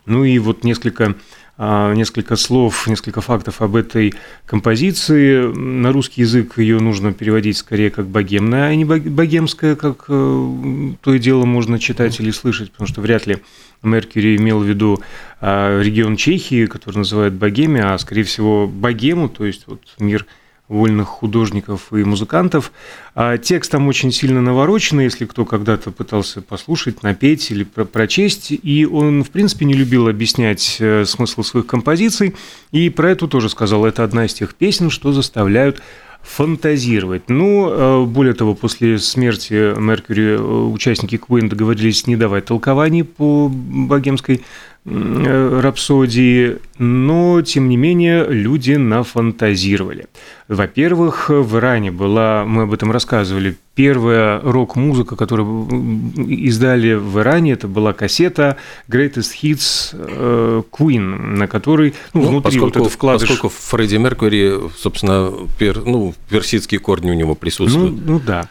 Ну 0.06 0.24
и 0.24 0.38
вот 0.38 0.62
несколько, 0.62 1.16
а, 1.58 1.92
несколько 1.94 2.36
слов, 2.36 2.86
несколько 2.86 3.20
фактов 3.20 3.60
об 3.60 3.74
этой 3.74 4.14
композиции. 4.46 5.52
На 5.52 5.92
русский 5.92 6.22
язык 6.22 6.58
ее 6.58 6.78
нужно 6.78 7.12
переводить 7.12 7.56
скорее 7.56 7.90
как 7.90 8.06
богемная, 8.06 8.68
а 8.68 8.74
не 8.74 8.84
бог- 8.84 9.02
богемская, 9.02 9.74
как 9.74 10.04
э, 10.08 10.92
то 11.02 11.14
и 11.14 11.18
дело 11.18 11.44
можно 11.44 11.78
читать 11.78 12.20
или 12.20 12.30
слышать, 12.30 12.70
потому 12.70 12.86
что 12.86 13.00
вряд 13.00 13.26
ли 13.26 13.38
Меркьюри 13.82 14.36
имел 14.36 14.60
в 14.60 14.64
виду 14.64 15.02
а, 15.40 15.80
регион 15.82 16.16
Чехии, 16.16 16.66
который 16.66 16.98
называют 16.98 17.34
Богемия, 17.34 17.94
а 17.94 17.98
скорее 17.98 18.22
всего 18.24 18.66
Богему, 18.68 19.28
то 19.28 19.44
есть 19.44 19.64
вот 19.66 19.80
мир 19.98 20.26
вольных 20.68 21.06
художников 21.08 21.92
и 21.92 22.02
музыкантов. 22.04 22.72
А 23.14 23.38
текст 23.38 23.70
там 23.70 23.86
очень 23.86 24.10
сильно 24.10 24.40
навороченный, 24.42 25.04
если 25.04 25.24
кто 25.24 25.44
когда-то 25.44 25.90
пытался 25.90 26.42
послушать, 26.42 27.02
напеть 27.02 27.50
или 27.50 27.64
про- 27.64 27.84
прочесть. 27.84 28.50
И 28.50 28.86
он, 28.86 29.22
в 29.22 29.30
принципе, 29.30 29.64
не 29.64 29.74
любил 29.74 30.08
объяснять 30.08 30.76
э, 30.80 31.04
смысл 31.04 31.42
своих 31.42 31.66
композиций. 31.66 32.34
И 32.72 32.90
про 32.90 33.10
эту 33.10 33.28
тоже 33.28 33.48
сказал, 33.48 33.86
это 33.86 34.02
одна 34.02 34.26
из 34.26 34.34
тех 34.34 34.54
песен, 34.54 34.90
что 34.90 35.12
заставляют 35.12 35.80
фантазировать. 36.26 37.28
Ну, 37.28 37.70
э, 37.70 38.04
более 38.04 38.34
того, 38.34 38.54
после 38.54 38.98
смерти 38.98 39.78
Меркьюри 39.78 40.34
э, 40.34 40.38
участники 40.38 41.14
Queen 41.14 41.48
договорились 41.48 42.06
не 42.08 42.16
давать 42.16 42.46
толкований 42.46 43.04
по 43.04 43.48
богемской 43.48 44.42
рапсодии, 44.86 46.58
но, 46.78 47.42
тем 47.42 47.68
не 47.68 47.76
менее, 47.76 48.24
люди 48.28 48.72
нафантазировали. 48.72 50.06
Во-первых, 50.46 51.28
в 51.28 51.56
Иране 51.56 51.90
была, 51.90 52.44
мы 52.44 52.62
об 52.62 52.72
этом 52.72 52.92
рассказывали, 52.92 53.56
первая 53.74 54.40
рок-музыка, 54.40 55.16
которую 55.16 55.66
издали 56.16 56.94
в 56.94 57.18
Иране, 57.18 57.52
это 57.52 57.66
была 57.66 57.92
кассета 57.94 58.56
Greatest 58.88 59.32
Hits 59.42 59.90
э, 59.92 60.62
Queen, 60.70 61.00
на 61.00 61.48
которой 61.48 61.94
ну, 62.14 62.22
Ну, 62.22 62.28
внутри 62.28 62.60
вот 62.60 62.72
поскольку, 62.72 62.86
это 62.86 62.96
вкладыш... 62.96 63.28
поскольку 63.28 63.54
Фредди 63.56 63.96
Меркьюри, 63.96 64.70
собственно, 64.78 65.32
пер, 65.58 65.84
ну, 65.84 66.14
персидские 66.28 66.78
корни 66.78 67.10
у 67.10 67.14
него 67.14 67.34
присутствуют. 67.34 68.06
Ну, 68.06 68.12
ну 68.12 68.20
да. 68.20 68.48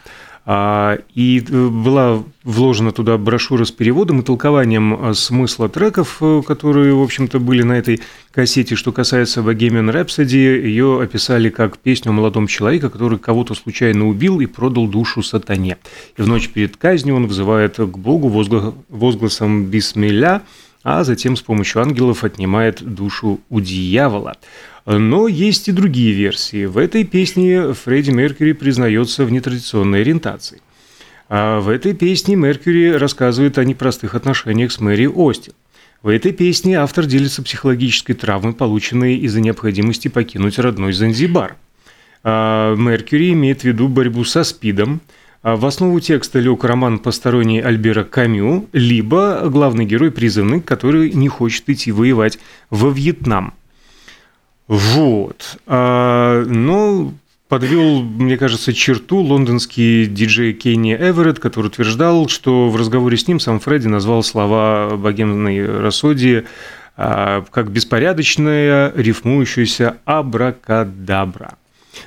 А, 0.48 1.00
И 1.16 1.40
э, 1.40 1.68
была 1.70 2.24
вложена 2.44 2.92
туда 2.92 3.18
брошюра 3.18 3.66
с 3.66 3.72
переводом 3.72 4.20
и 4.20 4.24
толкованием 4.24 4.94
э, 4.94 5.14
смысла 5.16 5.70
треков, 5.70 6.18
э, 6.22 6.44
которые, 6.46 6.94
в 6.94 7.02
общем-то, 7.02 7.40
были 7.40 7.64
на 7.64 7.74
этой 7.74 8.00
кассете. 8.32 8.76
Что 8.76 8.92
касается 8.92 9.42
Bohemian 9.42 9.92
Rhapsody, 9.92 10.62
ее 10.62 11.02
описали 11.02 11.50
как 11.50 11.80
песню 11.80 12.12
о 12.12 12.14
молодом 12.14 12.46
человеке, 12.46 12.92
который 12.92 13.18
кого-то 13.18 13.56
случайно 13.56 14.08
убил 14.08 14.40
и 14.40 14.46
продал 14.46 14.88
душу 14.88 15.24
сатане. 15.24 15.78
И 16.16 16.22
в 16.22 16.28
ночь 16.28 16.50
перед 16.50 16.78
казнью 16.78 17.16
он 17.16 17.26
взывает 17.26 17.78
к 17.78 17.98
Богу 17.98 18.30
возгла- 18.30 18.76
возгласом 18.90 19.66
«Бисмилля», 19.66 20.44
а 20.86 21.04
затем 21.04 21.36
с 21.36 21.42
помощью 21.42 21.82
ангелов 21.82 22.24
отнимает 22.24 22.82
душу 22.82 23.42
у 23.50 23.60
дьявола. 23.60 24.38
Но 24.86 25.28
есть 25.28 25.68
и 25.68 25.72
другие 25.72 26.14
версии. 26.14 26.66
В 26.66 26.78
этой 26.78 27.04
песне 27.04 27.74
Фредди 27.74 28.12
Меркьюри 28.12 28.54
признается 28.54 29.26
в 29.26 29.32
нетрадиционной 29.32 30.02
ориентации. 30.02 30.62
А 31.28 31.60
в 31.60 31.70
этой 31.70 31.96
песне 31.96 32.36
Меркьюри 32.36 32.92
рассказывает 32.92 33.58
о 33.58 33.66
непростых 33.66 34.14
отношениях 34.14 34.72
с 34.72 34.80
Мэри 34.80 35.08
Остин. 35.08 35.54
В 36.04 36.10
этой 36.10 36.32
песне 36.32 36.78
автор 36.78 37.08
делится 37.08 37.42
психологической 37.42 38.14
травмой, 38.14 38.54
полученной 38.54 39.16
из-за 39.16 39.42
необходимости 39.42 40.08
покинуть 40.08 40.60
родной 40.60 40.94
Занзибар. 40.94 41.56
А 42.24 42.76
Меркьюри 42.76 43.34
имеет 43.34 43.62
в 43.62 43.64
виду 43.64 43.88
борьбу 43.88 44.24
со 44.24 44.44
СПИДом. 44.44 45.02
А 45.46 45.56
В 45.58 45.66
основу 45.68 46.00
текста 46.00 46.40
лег 46.40 46.64
роман 46.64 46.98
посторонний 46.98 47.62
Альбера 47.62 48.04
Камю, 48.04 48.68
либо 48.74 49.44
главный 49.46 49.86
герой 49.86 50.10
призывный, 50.10 50.60
который 50.60 51.12
не 51.12 51.28
хочет 51.28 51.70
идти 51.70 51.92
воевать 51.92 52.40
во 52.72 52.90
Вьетнам. 52.90 53.54
Вот. 54.68 55.60
А, 55.68 56.44
но 56.46 57.14
подвел, 57.48 58.02
мне 58.02 58.40
кажется, 58.40 58.74
черту 58.74 59.18
лондонский 59.18 60.08
диджей 60.08 60.54
Кенни 60.54 60.96
Эверетт, 60.96 61.38
который 61.38 61.68
утверждал, 61.68 62.28
что 62.28 62.68
в 62.70 62.76
разговоре 62.76 63.16
с 63.16 63.28
ним 63.28 63.40
сам 63.40 63.60
Фредди 63.60 63.86
назвал 63.86 64.24
слова 64.24 64.98
богемной 64.98 65.64
рассоди 65.64 66.46
а, 66.98 67.46
как 67.52 67.70
беспорядочная, 67.70 68.92
рифмующаяся 68.96 69.98
абракадабра. 70.06 71.54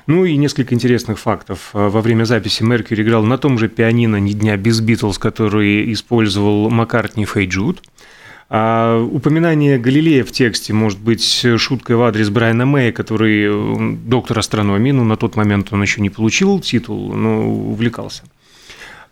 Ну 0.07 0.25
и 0.25 0.37
несколько 0.37 0.75
интересных 0.75 1.19
фактов. 1.19 1.71
Во 1.73 2.01
время 2.01 2.25
записи 2.25 2.63
Меркьюри 2.63 3.03
играл 3.03 3.23
на 3.25 3.39
том 3.39 3.59
же 3.59 3.69
пианино 3.69 4.17
«Ни 4.17 4.33
дня 4.33 4.57
без 4.57 4.81
Битлз», 4.81 5.19
который 5.19 5.93
использовал 5.93 6.71
Маккартни 6.71 7.25
Фей 7.25 7.47
Джуд. 7.47 7.83
А 8.51 8.99
упоминание 9.03 9.79
Галилея 9.79 10.25
в 10.25 10.33
тексте 10.33 10.73
может 10.73 10.99
быть 10.99 11.47
шуткой 11.59 11.97
в 11.97 12.03
адрес 12.03 12.31
Брайана 12.31 12.65
Мэя, 12.65 12.93
который 12.93 13.45
э, 13.45 13.97
доктор 14.07 14.39
астрономии, 14.39 14.91
но 14.91 15.05
на 15.05 15.19
тот 15.19 15.37
момент 15.37 15.71
он 15.71 15.83
еще 15.83 16.01
не 16.01 16.09
получил 16.09 16.59
титул, 16.59 17.13
но 17.13 17.47
увлекался. 17.47 18.23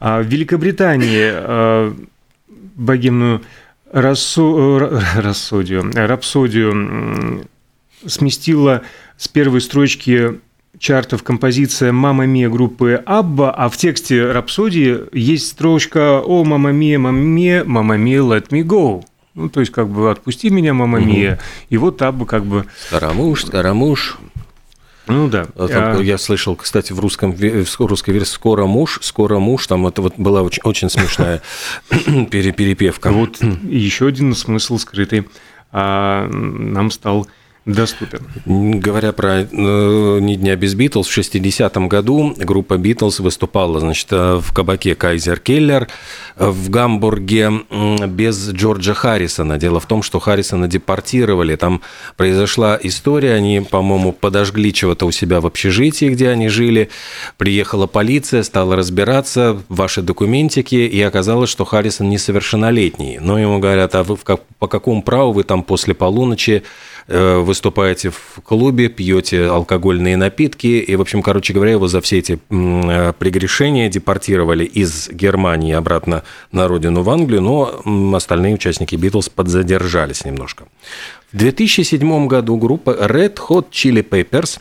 А 0.01 0.23
в 0.23 0.27
Великобритании 0.27 1.31
э, 1.35 1.95
богемную 2.49 3.43
рассо- 3.93 4.81
э, 4.91 5.01
рассодию, 5.21 5.91
рапсодию 5.95 7.47
сместила 8.07 8.83
с 9.19 9.29
первой 9.29 9.61
строчки 9.61 10.41
чартов 10.79 11.23
композиция 11.23 11.93
«Мама 11.93 12.27
Мия» 12.27 12.49
группы 12.49 13.03
Абба, 13.07 13.51
а 13.51 13.69
в 13.69 13.77
тексте 13.77 14.31
«Рапсодии» 14.31 14.99
есть 15.13 15.49
строчка 15.49 16.21
«О, 16.21 16.45
мама 16.45 16.73
Мия, 16.73 16.99
мама 16.99 17.19
Мия, 17.19 17.65
мама 17.65 17.97
Мия, 17.97 18.21
let 18.23 18.49
me 18.51 18.63
go». 18.63 19.05
Ну, 19.35 19.49
то 19.51 19.61
есть, 19.61 19.73
как 19.73 19.89
бы, 19.89 20.11
отпусти 20.11 20.49
меня, 20.51 20.73
мама 20.73 20.99
Мия. 20.99 21.39
И 21.69 21.77
вот 21.77 22.01
Абба 22.01 22.25
как 22.25 22.45
бы... 22.45 22.65
Скоромуш, 22.89 23.45
Скоромуш. 23.45 24.17
Ну 25.09 25.29
да. 25.29 25.47
А 25.57 25.69
там, 25.69 25.99
А, 25.99 26.01
Я 26.01 26.19
слышал, 26.19 26.57
кстати, 26.57 26.93
в, 26.93 27.01
русском, 27.01 27.33
в 27.33 27.81
русской 27.81 28.11
версии 28.11 28.33
«Скоро 28.33 28.67
муж», 28.67 28.99
«Скоро 29.03 29.39
муж», 29.39 29.67
там 29.67 29.87
это 29.87 30.03
вот 30.03 30.15
была 30.17 30.43
очень, 30.43 30.63
очень 30.65 30.91
смешная 30.91 31.43
пере- 32.31 32.53
перепевка. 32.53 33.13
Вот 33.13 33.41
еще 33.43 34.09
один 34.09 34.35
смысл 34.35 34.79
скрытый 34.79 35.29
а, 35.71 36.29
нам 36.29 36.91
стал 36.91 37.29
доступен. 37.67 38.21
Говоря 38.47 39.13
про 39.13 39.41
э, 39.41 40.19
«Ни 40.21 40.37
дня 40.37 40.55
без 40.57 40.75
Битлз», 40.75 41.09
в 41.09 41.19
60-м 41.19 41.89
году 41.89 42.35
группа 42.39 42.79
Битлз 42.79 43.19
выступала 43.21 43.81
значит, 43.81 44.07
э, 44.13 44.41
в 44.41 44.53
кабаке 44.53 44.95
«Кайзер 44.95 45.41
Келлер» 45.41 45.89
в 46.37 46.71
Гамбурге 46.71 47.51
без 48.07 48.51
Джорджа 48.51 48.95
Харрисона. 48.95 49.59
Дело 49.59 49.81
в 49.81 49.87
том, 49.87 50.03
что 50.03 50.21
Харрисона 50.21 50.69
депортировали. 50.69 51.57
Там 51.57 51.83
произошла 52.17 52.79
история, 52.81 53.35
они, 53.35 53.61
по-моему, 53.69 54.13
подожгли 54.13 54.73
чего-то 54.73 55.07
у 55.07 55.11
себя 55.11 55.41
в 55.41 55.47
общежитии, 55.47 56.11
где 56.11 56.29
они 56.29 56.49
жили. 56.49 56.91
Приехала 57.37 57.87
полиция, 57.87 58.43
стала 58.43 58.77
разбираться, 58.77 59.61
ваши 59.69 60.03
документики, 60.03 60.77
и 60.77 61.01
оказалось, 61.03 61.51
что 61.51 61.65
Харрисон 61.65 62.11
несовершеннолетний. 62.11 63.19
Но 63.19 63.39
ему 63.39 63.59
говорят, 63.59 63.95
а 63.95 64.05
вы 64.05 64.17
по 64.59 64.69
какому 64.69 65.03
праву 65.03 65.33
вы 65.33 65.43
там 65.43 65.63
после 65.63 65.95
полуночи 65.95 66.63
выступаете 67.09 68.11
в 68.11 68.41
клубе, 68.43 68.89
пьете 68.89 69.47
алкогольные 69.47 70.17
напитки, 70.17 70.67
и, 70.67 70.97
в 70.97 71.01
общем, 71.01 71.23
короче 71.23 71.53
говоря, 71.53 71.73
его 71.73 71.87
за 71.87 72.01
все 72.01 72.19
эти 72.19 72.39
э, 72.51 73.13
прегрешения 73.19 73.89
депортировали 73.89 74.65
из 74.65 75.09
Германии 75.11 75.73
обратно 75.73 76.25
на 76.53 76.67
родину 76.69 77.03
в 77.03 77.11
Англию, 77.11 77.43
но 77.43 78.17
остальные 78.17 78.55
участники 78.55 78.97
Битлз 78.97 79.29
подзадержались 79.29 80.25
немножко. 80.25 80.65
В 81.33 81.37
2007 81.37 82.27
году 82.29 82.57
группа 82.57 82.91
Red 82.91 83.39
Hot 83.49 83.67
Chili 83.71 84.03
Peppers 84.09 84.59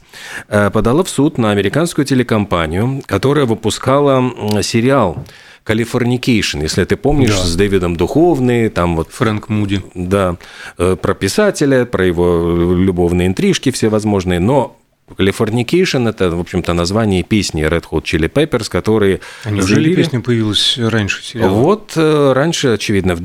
э, 0.48 0.70
подала 0.70 1.04
в 1.04 1.10
суд 1.10 1.38
на 1.38 1.52
американскую 1.52 2.06
телекомпанию, 2.06 3.02
которая 3.06 3.46
выпускала 3.46 4.62
сериал 4.62 5.26
Californication, 5.66 6.62
если 6.62 6.86
ты 6.86 6.96
помнишь, 6.96 7.36
да. 7.36 7.44
с 7.44 7.56
Дэвидом 7.56 7.96
Духовны, 7.96 8.70
там 8.70 8.96
вот... 8.96 9.10
Хэнк 9.12 9.50
Муди. 9.50 9.82
Да, 9.96 10.38
э, 10.78 10.96
про 10.96 11.16
писателя, 11.16 11.86
про 11.86 12.06
его 12.06 12.76
любовные 12.76 13.28
интрижки 13.28 13.72
всевозможные, 13.72 14.40
но 14.40 14.78
Californication– 15.10 16.08
это, 16.10 16.30
в 16.30 16.40
общем-то, 16.40 16.74
название 16.74 17.24
песни 17.24 17.64
Red 17.68 17.86
Hot 17.92 18.04
Chili 18.04 18.32
Peppers, 18.32 18.70
которые... 18.70 19.22
А 19.44 19.50
неужели 19.50 19.94
песня 19.96 20.22
появилась 20.22 20.78
раньше 20.78 21.24
сериала? 21.24 21.52
Вот 21.52 21.94
э, 21.96 22.34
раньше, 22.34 22.68
очевидно, 22.70 23.16
в 23.16 23.22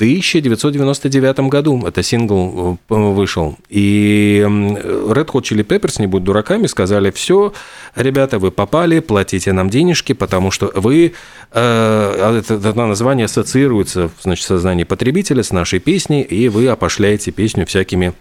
1999 0.00 1.40
году 1.50 1.86
это 1.86 2.02
сингл 2.02 2.78
э, 2.88 2.94
вышел. 2.94 3.58
И 3.68 4.42
Red 4.42 5.26
Hot 5.26 5.42
Chili 5.42 5.62
Peppers, 5.62 6.00
не 6.00 6.06
будь 6.06 6.24
дураками, 6.24 6.66
сказали, 6.68 7.10
все, 7.10 7.52
ребята, 7.94 8.38
вы 8.38 8.50
попали, 8.50 9.00
платите 9.00 9.52
нам 9.52 9.68
денежки, 9.68 10.14
потому 10.14 10.50
что 10.50 10.72
вы, 10.74 11.06
э, 11.06 11.12
а 11.52 12.38
это, 12.38 12.54
это 12.54 12.72
название 12.72 13.26
ассоциируется 13.26 14.10
значит, 14.22 14.46
в 14.46 14.48
сознании 14.48 14.84
потребителя 14.84 15.42
с 15.42 15.52
нашей 15.52 15.80
песней, 15.80 16.22
и 16.22 16.48
вы 16.48 16.68
опошляете 16.68 17.30
песню 17.30 17.66
всякими 17.66 18.14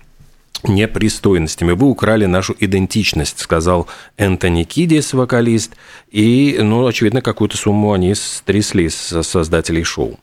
непристойностями. 0.64 1.72
Вы 1.72 1.88
украли 1.88 2.26
нашу 2.26 2.54
идентичность, 2.60 3.40
сказал 3.40 3.88
Энтони 4.18 4.64
Кидис, 4.66 5.14
вокалист, 5.14 5.78
и, 6.12 6.60
ну, 6.62 6.86
очевидно, 6.86 7.22
какую-то 7.22 7.56
сумму 7.56 7.94
они 7.94 8.14
стрясли 8.16 8.90
с 8.90 9.24
создателей 9.24 9.86
шоу. 9.86 10.20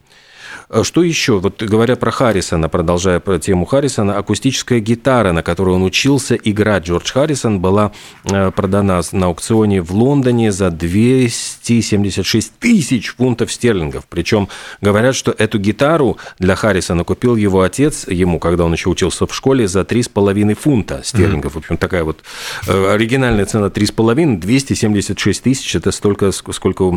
Э, 0.69 0.83
что 0.83 1.03
еще? 1.03 1.39
Вот 1.39 1.63
говоря 1.63 1.95
про 1.95 2.11
Харрисона, 2.11 2.69
продолжая 2.69 3.19
про 3.19 3.39
тему 3.39 3.65
Харрисона, 3.65 4.17
акустическая 4.17 4.79
гитара, 4.79 5.31
на 5.31 5.43
которой 5.43 5.75
он 5.75 5.83
учился 5.83 6.35
играть, 6.35 6.85
Джордж 6.85 7.11
Харрисон, 7.11 7.59
была 7.59 7.91
э, 8.25 8.51
продана 8.51 9.01
на 9.11 9.27
аукционе 9.27 9.81
в 9.81 9.91
Лондоне 9.91 10.51
за 10.51 10.69
276 10.69 12.53
тысяч 12.59 13.15
фунтов 13.15 13.51
стерлингов. 13.51 14.05
Причем 14.09 14.49
говорят, 14.81 15.15
что 15.15 15.33
эту 15.37 15.59
гитару 15.59 16.17
для 16.39 16.55
Харрисона 16.55 17.03
купил 17.03 17.35
его 17.35 17.61
отец 17.61 18.07
ему, 18.07 18.39
когда 18.39 18.65
он 18.65 18.73
еще 18.73 18.89
учился 18.89 19.25
в 19.25 19.33
школе, 19.33 19.67
за 19.67 19.81
3,5 19.81 20.55
фунта 20.55 21.01
стерлингов. 21.03 21.53
В 21.53 21.57
общем, 21.57 21.77
такая 21.77 22.03
вот 22.03 22.19
э, 22.67 22.91
оригинальная 22.91 23.45
цена 23.45 23.67
3,5, 23.67 24.37
276 24.37 25.43
тысяч, 25.43 25.75
это 25.75 25.91
столько, 25.91 26.31
сколько 26.31 26.87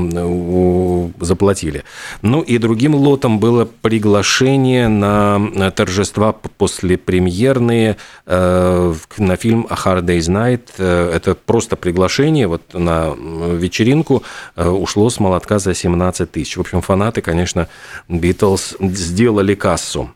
заплатили. 1.20 1.84
Ну 2.22 2.40
и 2.40 2.58
другим 2.58 2.94
лотом 2.94 3.38
было 3.38 3.59
было 3.60 3.68
приглашение 3.82 4.88
на 4.88 5.70
торжества 5.70 6.32
после 6.32 6.96
премьерные 6.96 7.96
э, 8.26 8.94
на 9.18 9.36
фильм 9.36 9.66
«A 9.68 9.74
Hard 9.74 10.02
Day's 10.02 10.28
Night». 10.28 10.68
Э, 10.78 11.12
это 11.14 11.34
просто 11.34 11.76
приглашение 11.76 12.46
вот 12.46 12.74
на 12.74 13.14
вечеринку 13.14 14.22
э, 14.56 14.68
ушло 14.68 15.10
с 15.10 15.20
молотка 15.20 15.58
за 15.58 15.74
17 15.74 16.30
тысяч. 16.30 16.56
В 16.56 16.60
общем, 16.60 16.80
фанаты, 16.80 17.20
конечно, 17.20 17.68
Битлз 18.08 18.76
сделали 18.80 19.54
кассу. 19.54 20.10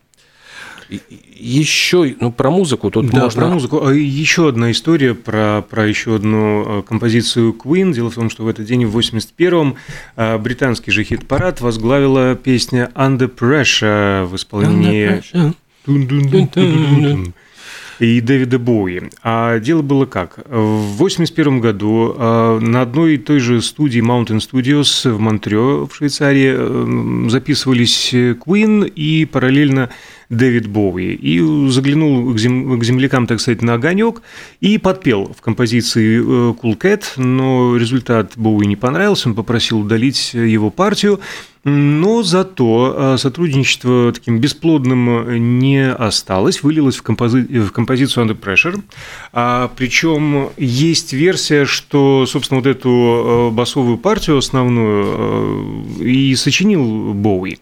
Еще, 1.37 2.17
ну, 2.21 2.33
про 2.33 2.51
музыку 2.51 2.91
тут 2.91 3.11
да, 3.11 3.25
можно... 3.25 3.41
про 3.41 3.49
музыку. 3.49 3.87
А 3.87 3.93
еще 3.93 4.49
одна 4.49 4.71
история 4.71 5.15
про, 5.15 5.63
про 5.69 5.87
еще 5.87 6.17
одну 6.17 6.81
э, 6.81 6.83
композицию 6.83 7.53
Queen. 7.53 7.93
Дело 7.93 8.11
в 8.11 8.15
том, 8.15 8.31
что 8.31 8.45
в 8.45 8.49
этот 8.49 8.67
день, 8.67 8.87
в 8.87 8.97
81-м, 8.97 9.77
э, 10.17 10.39
британский 10.39 10.91
же 10.91 11.05
хит-парад 11.05 11.61
возглавила 11.61 12.35
песня 12.35 12.91
Under 12.95 13.29
Pressure 13.29 14.27
в 14.27 14.37
исполнении... 14.37 15.23
и 17.99 18.21
Дэвида 18.21 18.59
Боуи. 18.59 19.03
А 19.23 19.59
дело 19.59 19.83
было 19.83 20.07
как? 20.07 20.39
В 20.39 20.95
1981 20.95 21.61
году 21.61 22.15
э, 22.17 22.59
на 22.61 22.83
одной 22.83 23.15
и 23.15 23.19
той 23.19 23.39
же 23.39 23.63
студии 23.63 24.03
Mountain 24.03 24.39
Studios 24.39 25.11
в 25.11 25.19
Монтрео 25.19 25.87
в 25.87 25.95
Швейцарии 25.95 27.29
записывались 27.29 28.13
Queen 28.13 28.89
и 28.89 29.25
параллельно 29.25 29.91
Дэвид 30.29 30.67
Боуи, 30.67 31.15
и 31.15 31.69
заглянул 31.71 32.33
к, 32.33 32.39
зем, 32.39 32.79
к 32.79 32.85
землякам, 32.85 33.27
так 33.27 33.41
сказать, 33.41 33.63
на 33.63 33.75
огонек 33.75 34.23
и 34.61 34.79
подпел 34.79 35.33
в 35.37 35.43
композиции 35.43 36.19
э, 36.19 36.55
Cool 36.55 36.79
Cat, 36.79 37.05
но 37.17 37.77
результат 37.77 38.33
Боуи 38.37 38.67
не 38.67 38.77
понравился, 38.77 39.29
он 39.29 39.35
попросил 39.35 39.81
удалить 39.81 40.35
его 40.35 40.71
партию, 40.71 41.21
но 41.65 42.23
зато 42.23 42.95
э, 42.97 43.17
сотрудничество 43.19 44.13
таким 44.13 44.39
бесплодным 44.39 45.61
не 45.63 45.91
осталось, 45.91 46.63
вылилось 46.63 46.97
в, 46.97 47.03
компози... 47.03 47.41
в 47.41 47.71
композицию 47.71 48.27
Under 48.27 48.39
Pressure. 48.39 48.81
А, 49.33 49.71
причем 49.75 50.51
есть 50.59 51.15
версия, 51.15 51.65
что, 51.65 52.27
собственно, 52.27 52.61
вот 52.61 52.67
эту 52.67 52.91
э, 52.91 53.51
басовую 53.51 53.97
партию 53.97 54.37
основную 54.37 55.85
и 56.01 56.35
сочинил 56.35 57.15
Боуи. 57.15 57.59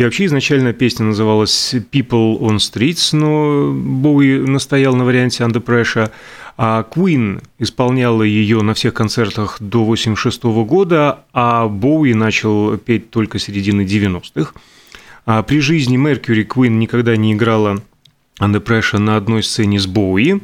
И 0.00 0.02
вообще 0.02 0.24
изначально 0.24 0.72
песня 0.72 1.04
называлась 1.04 1.74
People 1.74 2.40
on 2.40 2.56
Streets, 2.56 3.14
но 3.14 3.70
Боуи 3.70 4.38
настоял 4.38 4.96
на 4.96 5.04
варианте 5.04 5.44
Under 5.44 5.62
Pressure, 5.62 6.10
а 6.56 6.86
Queen 6.90 7.42
исполняла 7.58 8.22
ее 8.22 8.62
на 8.62 8.72
всех 8.72 8.94
концертах 8.94 9.58
до 9.60 9.82
1986 9.82 10.42
года, 10.66 11.18
а 11.34 11.68
Боуи 11.68 12.14
начал 12.14 12.78
петь 12.78 13.10
только 13.10 13.38
середины 13.38 13.82
90-х. 13.82 14.54
А 15.26 15.42
при 15.42 15.60
жизни 15.60 15.98
Меркьюри 15.98 16.46
Queen 16.46 16.78
никогда 16.78 17.14
не 17.14 17.34
играла 17.34 17.82
Under 18.40 18.64
Pressure 18.64 19.00
на 19.00 19.18
одной 19.18 19.42
сцене 19.42 19.78
с 19.78 19.86
Боуи, 19.86 20.40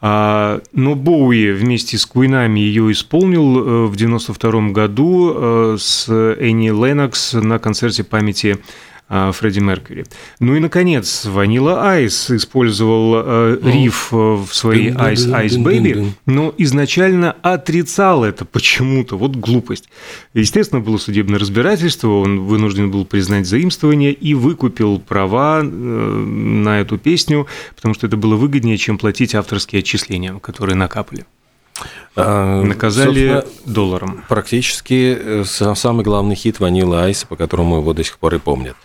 но 0.00 0.94
Боуи 0.94 1.50
вместе 1.50 1.98
с 1.98 2.06
Куинами 2.06 2.60
ее 2.60 2.92
исполнил 2.92 3.58
э, 3.58 3.86
в 3.86 3.96
92 3.96 4.70
году 4.70 5.32
э, 5.34 5.76
с 5.78 6.08
Энни 6.08 6.68
Леннокс 6.68 7.32
на 7.34 7.58
концерте 7.58 8.04
памяти 8.04 8.58
а, 8.58 8.97
Фредди 9.08 9.60
Меркьюри. 9.60 10.04
Ну 10.38 10.54
и, 10.56 10.60
наконец, 10.60 11.24
Ванила 11.24 11.90
Айс 11.90 12.30
использовал 12.30 13.22
э, 13.24 13.58
риф 13.62 14.12
в 14.12 14.48
своей 14.52 14.90
Ice 14.90 15.26
Ice 15.46 15.62
Baby, 15.62 16.10
но 16.26 16.54
изначально 16.58 17.32
отрицал 17.42 18.24
это 18.24 18.44
почему-то, 18.44 19.16
вот 19.16 19.36
глупость. 19.36 19.88
Естественно, 20.34 20.80
было 20.80 20.98
судебное 20.98 21.38
разбирательство, 21.38 22.20
он 22.20 22.40
вынужден 22.40 22.90
был 22.90 23.04
признать 23.04 23.46
заимствование 23.46 24.12
и 24.12 24.34
выкупил 24.34 24.98
права 25.00 25.62
на 25.62 26.80
эту 26.80 26.98
песню, 26.98 27.46
потому 27.76 27.94
что 27.94 28.06
это 28.06 28.16
было 28.16 28.36
выгоднее, 28.36 28.76
чем 28.76 28.98
платить 28.98 29.34
авторские 29.34 29.80
отчисления, 29.80 30.38
которые 30.38 30.76
накапали. 30.76 31.24
А, 32.16 32.62
Наказали 32.62 33.44
долларом. 33.64 34.24
Практически 34.28 35.16
э, 35.18 35.44
самый 35.44 36.04
главный 36.04 36.34
хит 36.34 36.58
«Ванила 36.58 37.04
Айс», 37.04 37.24
по 37.24 37.36
которому 37.36 37.76
его 37.76 37.92
до 37.92 38.02
сих 38.02 38.18
пор 38.18 38.34
и 38.34 38.38
помнят. 38.38 38.76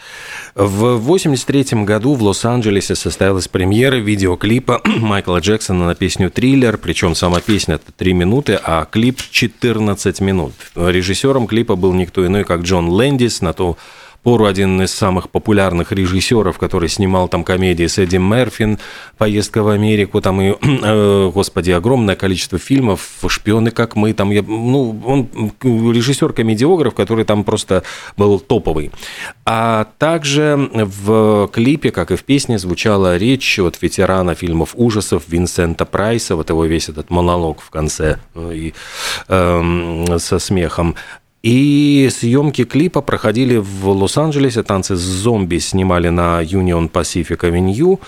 В 0.56 0.97
1983 0.97 1.84
году 1.84 2.13
в 2.13 2.21
Лос-Анджелесе 2.21 2.93
состоялась 2.93 3.47
премьера 3.47 3.95
видеоклипа 3.95 4.82
Майкла 4.86 5.39
Джексона 5.39 5.88
на 5.88 5.95
песню 5.95 6.29
«Триллер», 6.29 6.77
причем 6.77 7.15
сама 7.15 7.41
песня– 7.41 7.75
это 7.75 7.91
3 7.91 8.13
минуты, 8.13 8.60
а 8.63 8.86
клип– 8.86 9.19
14 9.32 10.21
минут. 10.21 10.53
Режиссером 10.75 11.47
клипа 11.47 11.75
был 11.75 11.93
никто 11.93 12.25
иной, 12.25 12.43
как 12.43 12.62
Джон 12.62 12.89
Лэндис, 12.89 13.41
на 13.41 13.53
то 13.53 13.77
пору 14.23 14.45
один 14.45 14.81
из 14.81 14.93
самых 14.93 15.29
популярных 15.29 15.91
режиссеров, 15.91 16.57
который 16.57 16.89
снимал 16.89 17.27
там 17.27 17.43
комедии 17.43 17.86
с 17.86 17.97
Эдди 17.97 18.17
Мерфин, 18.17 18.79
«Поездка 19.17 19.62
в 19.62 19.67
Америку», 19.67 20.21
там 20.21 20.41
и, 20.41 20.55
э, 20.62 21.31
господи, 21.33 21.71
огромное 21.71 22.15
количество 22.15 22.57
фильмов, 22.57 23.01
«Шпионы, 23.27 23.71
как 23.71 23.95
мы», 23.95 24.13
там, 24.13 24.31
я, 24.31 24.41
ну, 24.41 24.99
он 25.05 25.29
режиссер-комедиограф, 25.62 26.95
который 26.95 27.25
там 27.25 27.43
просто 27.43 27.83
был 28.17 28.39
топовый. 28.39 28.91
А 29.45 29.88
также 29.99 30.69
в 30.73 31.49
клипе, 31.51 31.91
как 31.91 32.12
и 32.12 32.15
в 32.15 32.23
песне, 32.23 32.57
звучала 32.57 33.17
речь 33.17 33.59
от 33.59 33.81
ветерана 33.81 34.36
фильмов 34.36 34.71
ужасов 34.75 35.23
Винсента 35.27 35.86
Прайса, 35.86 36.36
вот 36.36 36.49
его 36.49 36.65
весь 36.65 36.88
этот 36.88 37.09
монолог 37.09 37.62
в 37.62 37.69
конце 37.69 38.19
э, 38.36 38.51
и, 38.55 38.73
э, 39.27 40.17
со 40.17 40.39
смехом. 40.39 40.95
И 41.43 42.10
съемки 42.10 42.63
клипа 42.63 43.01
проходили 43.01 43.58
в 43.58 43.89
Лос-Анджелесе, 43.89 44.63
танцы 44.63 44.95
с 44.95 44.99
зомби 44.99 45.60
снимали 45.60 46.08
на 46.08 46.41
Union 46.41 46.89
Pacific 46.89 47.38
Avenue, 47.39 47.99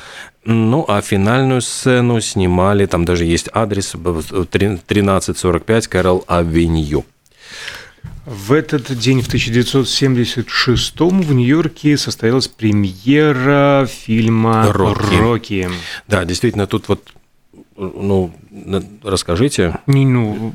ну, 0.46 0.86
а 0.88 1.02
финальную 1.02 1.62
сцену 1.62 2.22
снимали, 2.22 2.86
там 2.86 3.04
даже 3.04 3.26
есть 3.26 3.50
адрес 3.52 3.94
1345 3.94 5.88
Кэрол 5.88 6.24
Авеню. 6.28 7.04
В 8.26 8.54
этот 8.54 8.98
день, 8.98 9.22
в 9.22 9.28
1976 9.28 11.00
в 11.00 11.34
Нью-Йорке 11.34 11.98
состоялась 11.98 12.48
премьера 12.48 13.86
фильма 13.86 14.72
«Рокки». 14.72 15.16
«Рокки». 15.16 15.70
Да, 16.08 16.24
действительно, 16.24 16.68
тут 16.68 16.88
вот, 16.88 17.14
ну, 17.76 18.32
расскажите. 19.04 19.78
Не, 19.88 20.06
ну, 20.06 20.54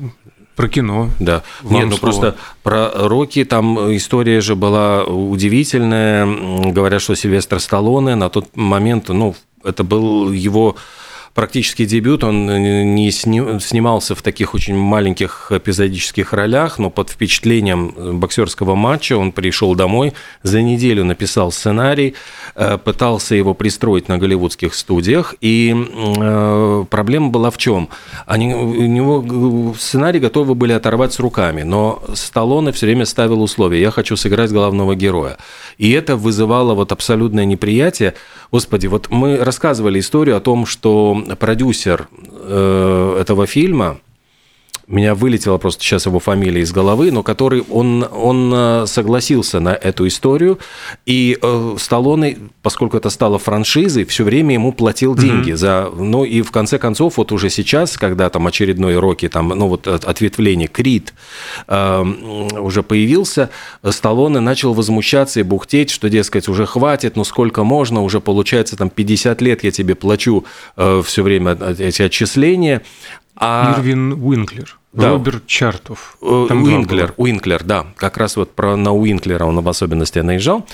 про 0.60 0.68
кино. 0.68 1.08
Да. 1.18 1.42
Нет, 1.62 1.88
ну 1.88 1.96
просто 1.96 2.36
про 2.62 2.90
Рокки 2.94 3.44
там 3.44 3.96
история 3.96 4.42
же 4.42 4.56
была 4.56 5.04
удивительная. 5.04 6.26
Говорят, 6.70 7.00
что 7.00 7.14
Сильвестр 7.14 7.60
Сталлоне 7.60 8.14
на 8.14 8.28
тот 8.28 8.54
момент, 8.54 9.08
ну, 9.08 9.34
это 9.64 9.84
был 9.84 10.30
его 10.30 10.76
практически 11.34 11.84
дебют, 11.84 12.24
он 12.24 12.46
не 12.94 13.10
снимался 13.10 14.14
в 14.14 14.22
таких 14.22 14.54
очень 14.54 14.76
маленьких 14.76 15.52
эпизодических 15.52 16.32
ролях, 16.32 16.78
но 16.78 16.90
под 16.90 17.10
впечатлением 17.10 18.18
боксерского 18.18 18.74
матча 18.74 19.16
он 19.16 19.32
пришел 19.32 19.74
домой, 19.74 20.12
за 20.42 20.62
неделю 20.62 21.04
написал 21.04 21.52
сценарий, 21.52 22.14
э, 22.54 22.78
пытался 22.78 23.34
его 23.34 23.54
пристроить 23.54 24.08
на 24.08 24.18
голливудских 24.18 24.74
студиях, 24.74 25.34
и 25.40 25.74
э, 25.74 26.84
проблема 26.90 27.28
была 27.28 27.50
в 27.50 27.58
чем? 27.58 27.88
Они, 28.26 28.54
у 28.54 28.86
него 28.86 29.74
сценарий 29.78 30.20
готовы 30.20 30.54
были 30.54 30.72
оторвать 30.72 31.12
с 31.12 31.20
руками, 31.20 31.62
но 31.62 32.02
Сталлоне 32.14 32.72
все 32.72 32.86
время 32.86 33.06
ставил 33.06 33.42
условия, 33.42 33.80
я 33.80 33.90
хочу 33.90 34.16
сыграть 34.16 34.50
главного 34.50 34.94
героя. 34.94 35.38
И 35.78 35.90
это 35.92 36.16
вызывало 36.16 36.74
вот 36.74 36.92
абсолютное 36.92 37.44
неприятие. 37.44 38.14
Господи, 38.52 38.88
вот 38.88 39.10
мы 39.10 39.36
рассказывали 39.36 40.00
историю 40.00 40.36
о 40.36 40.40
том, 40.40 40.66
что 40.66 41.22
продюсер 41.38 42.08
э, 42.30 43.16
этого 43.20 43.46
фильма, 43.46 43.98
меня 44.90 45.14
вылетела 45.14 45.56
просто 45.58 45.82
сейчас 45.82 46.06
его 46.06 46.18
фамилия 46.18 46.62
из 46.62 46.72
головы, 46.72 47.12
но 47.12 47.22
который 47.22 47.62
он, 47.70 48.06
он 48.10 48.52
э, 48.52 48.86
согласился 48.86 49.60
на 49.60 49.70
эту 49.70 50.06
историю, 50.08 50.58
и 51.06 51.38
э, 51.40 51.76
Сталлоне, 51.78 52.38
поскольку 52.62 52.96
это 52.96 53.08
стало 53.08 53.38
франшизой, 53.38 54.04
все 54.04 54.24
время 54.24 54.54
ему 54.54 54.72
платил 54.72 55.14
деньги 55.14 55.52
mm-hmm. 55.52 55.56
за, 55.56 55.90
ну 55.96 56.24
и 56.24 56.42
в 56.42 56.50
конце 56.50 56.78
концов 56.78 57.18
вот 57.18 57.30
уже 57.30 57.50
сейчас, 57.50 57.96
когда 57.96 58.28
там 58.30 58.46
очередной 58.46 58.98
Рокки, 58.98 59.28
там, 59.28 59.48
ну 59.48 59.68
вот 59.68 59.86
ответвление 59.86 60.66
Крит 60.66 61.14
э, 61.68 62.02
уже 62.02 62.82
появился, 62.82 63.50
Сталлоне 63.88 64.40
начал 64.40 64.74
возмущаться 64.74 65.38
и 65.38 65.44
бухтеть, 65.44 65.90
что 65.90 66.10
дескать 66.10 66.48
уже 66.48 66.66
хватит, 66.66 67.14
ну 67.14 67.22
сколько 67.22 67.62
можно, 67.62 68.02
уже 68.02 68.20
получается 68.20 68.76
там 68.76 68.90
50 68.90 69.40
лет 69.40 69.62
я 69.62 69.70
тебе 69.70 69.94
плачу 69.94 70.44
э, 70.76 71.02
все 71.04 71.22
время 71.22 71.56
эти 71.78 72.02
отчисления, 72.02 72.82
а... 73.36 73.74
Ирвин 73.76 74.12
Уинклер. 74.12 74.79
Да. 74.92 75.10
Роберт 75.10 75.46
Чартов. 75.46 76.16
Э, 76.20 76.46
Там 76.48 76.64
Уинклер, 76.64 77.14
Уинклер, 77.16 77.62
да. 77.62 77.86
Как 77.96 78.16
раз 78.16 78.36
вот 78.36 78.54
про, 78.54 78.76
на 78.76 78.92
Уинклера 78.92 79.44
он 79.44 79.60
в 79.60 79.68
особенности 79.68 80.18
наезжал. 80.18 80.66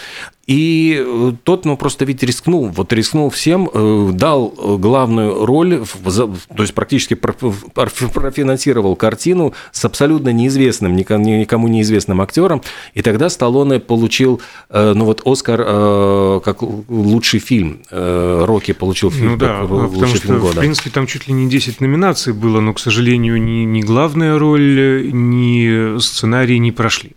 И 0.46 1.02
э, 1.04 1.32
тот, 1.42 1.64
ну, 1.64 1.76
просто 1.76 2.04
ведь 2.04 2.22
рискнул, 2.22 2.68
вот 2.68 2.92
рискнул 2.92 3.30
всем, 3.30 3.68
э, 3.72 4.10
дал 4.12 4.48
главную 4.78 5.44
роль, 5.44 5.82
то 6.04 6.62
есть 6.62 6.72
практически 6.72 7.14
профинансировал 7.74 8.94
картину 8.94 9.54
с 9.72 9.84
абсолютно 9.84 10.28
неизвестным, 10.28 10.94
никому 10.94 11.66
неизвестным 11.66 12.20
актером, 12.20 12.62
и 12.94 13.02
тогда 13.02 13.28
Сталлоне 13.28 13.80
получил, 13.80 14.40
ну, 14.70 15.04
вот 15.04 15.22
Оскар 15.24 16.40
как 16.42 16.62
лучший 16.62 17.40
фильм, 17.40 17.82
Рокки 17.90 18.72
получил 18.72 19.10
фильм, 19.10 19.32
ну, 19.32 19.36
да, 19.36 19.62
потому 19.62 20.06
что, 20.06 20.18
фильм 20.18 20.38
года. 20.38 20.56
в 20.56 20.58
принципе, 20.60 20.90
там 20.90 21.06
чуть 21.06 21.26
ли 21.26 21.34
не 21.34 21.48
10 21.48 21.80
номинаций 21.80 22.32
было, 22.32 22.60
но, 22.60 22.72
к 22.72 22.78
сожалению, 22.78 23.42
не, 23.42 23.64
не 23.64 23.82
главная 23.82 24.38
роль, 24.38 25.10
ни 25.12 25.98
сценарий 25.98 26.58
не 26.58 26.72
прошли. 26.72 27.15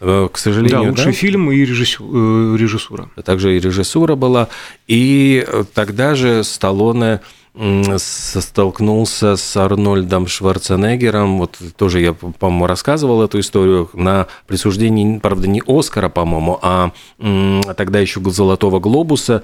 Э, 0.00 0.28
к 0.32 0.38
сожалению, 0.38 0.82
да, 0.82 0.88
лучший 0.90 1.06
да? 1.06 1.12
фильм 1.12 1.50
и 1.50 1.62
э, 1.62 1.64
режиссура. 1.64 3.10
Также 3.24 3.56
и 3.56 3.60
режиссура 3.60 4.14
была. 4.14 4.48
И 4.86 5.46
тогда 5.74 6.14
же 6.14 6.44
Сталлоне 6.44 7.20
столкнулся 7.98 9.36
с 9.36 9.56
Арнольдом 9.56 10.26
Шварценеггером. 10.26 11.38
Вот 11.38 11.58
тоже 11.76 12.00
я, 12.00 12.12
по-моему, 12.12 12.66
рассказывал 12.66 13.22
эту 13.22 13.40
историю 13.40 13.90
на 13.94 14.26
присуждении, 14.46 15.18
правда, 15.18 15.48
не 15.48 15.62
Оскара, 15.66 16.08
по-моему, 16.08 16.58
а 16.62 16.92
тогда 17.76 17.98
еще 17.98 18.20
Золотого 18.20 18.78
Глобуса. 18.78 19.42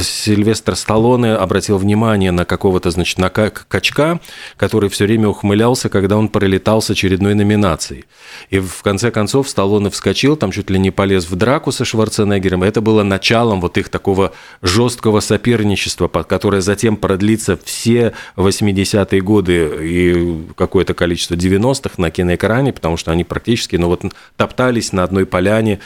Сильвестр 0.00 0.74
Сталлоне 0.74 1.34
обратил 1.34 1.78
внимание 1.78 2.32
на 2.32 2.44
какого-то, 2.44 2.90
значит, 2.90 3.18
на 3.18 3.30
качка, 3.30 4.20
который 4.56 4.88
все 4.88 5.04
время 5.04 5.28
ухмылялся, 5.28 5.88
когда 5.88 6.16
он 6.16 6.28
пролетал 6.28 6.82
с 6.82 6.90
очередной 6.90 7.34
номинацией. 7.34 8.06
И 8.50 8.58
в 8.58 8.82
конце 8.82 9.10
концов 9.10 9.48
Сталлоне 9.48 9.90
вскочил, 9.90 10.36
там 10.36 10.50
чуть 10.50 10.70
ли 10.70 10.78
не 10.78 10.90
полез 10.90 11.30
в 11.30 11.36
драку 11.36 11.70
со 11.72 11.84
Шварценеггером. 11.84 12.62
Это 12.62 12.80
было 12.80 13.02
началом 13.02 13.60
вот 13.60 13.78
их 13.78 13.88
такого 13.88 14.32
жесткого 14.62 15.20
соперничества, 15.20 16.08
которое 16.08 16.60
затем 16.60 16.96
продлится 16.96 17.41
находиться 17.42 17.58
все 17.64 18.12
80-е 18.36 19.20
годы 19.20 19.70
и 19.80 20.46
какое-то 20.56 20.94
количество 20.94 21.34
90-х 21.34 21.94
на 21.98 22.10
киноэкране, 22.10 22.72
потому 22.72 22.96
что 22.96 23.10
они 23.10 23.24
практически 23.24 23.76
ну, 23.76 23.88
вот, 23.88 24.04
топтались 24.36 24.92
на 24.92 25.02
одной 25.02 25.26
поляне, 25.26 25.80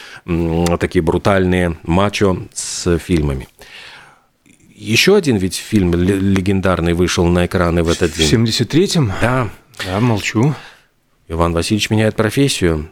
такие 0.79 1.01
брутальные 1.01 1.77
мачо 1.83 2.37
с 2.53 2.97
фильмами. 2.99 3.47
Еще 4.75 5.15
один 5.15 5.37
ведь 5.37 5.55
фильм 5.55 5.93
легендарный 5.93 6.93
вышел 6.93 7.25
на 7.25 7.47
экраны 7.47 7.81
в 7.83 7.89
этот 7.89 8.13
день. 8.13 8.27
В 8.27 8.49
73-м? 8.49 9.11
Да. 9.21 9.49
Да, 9.85 9.99
молчу. 9.99 10.53
Иван 11.27 11.53
Васильевич 11.53 11.89
меняет 11.89 12.15
профессию 12.15 12.89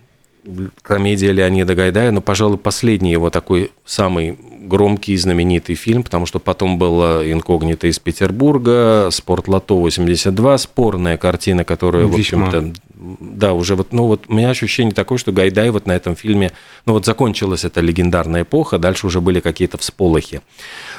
комедия 0.82 1.32
Леонида 1.32 1.76
Гайдая, 1.76 2.12
но, 2.12 2.22
пожалуй, 2.22 2.58
последний 2.58 3.12
его 3.12 3.30
такой 3.30 3.72
самый 3.86 4.38
громкий 4.66 5.14
и 5.14 5.18
знаменитый 5.18 5.76
фильм, 5.76 6.04
потому 6.04 6.26
что 6.26 6.40
потом 6.40 6.78
было 6.78 7.30
«Инкогнито 7.32 7.88
из 7.88 8.00
Петербурга», 8.00 9.10
«Спорт 9.12 9.48
Лото 9.48 9.86
82», 9.86 10.58
спорная 10.58 11.18
картина, 11.18 11.64
которая, 11.64 12.06
в 12.08 12.16
общем-то, 12.16 12.74
да, 12.96 13.54
уже 13.54 13.76
вот, 13.76 13.94
ну 13.94 14.08
вот 14.08 14.24
у 14.28 14.34
меня 14.34 14.50
ощущение 14.50 14.94
такое, 14.94 15.18
что 15.18 15.32
Гайдай 15.32 15.70
вот 15.70 15.86
на 15.86 15.92
этом 15.92 16.16
фильме, 16.16 16.52
ну 16.86 16.94
вот 16.94 17.06
закончилась 17.06 17.66
эта 17.66 17.82
легендарная 17.82 18.44
эпоха, 18.44 18.80
дальше 18.80 19.08
уже 19.08 19.22
были 19.22 19.40
какие-то 19.40 19.78
всполохи. 19.78 20.42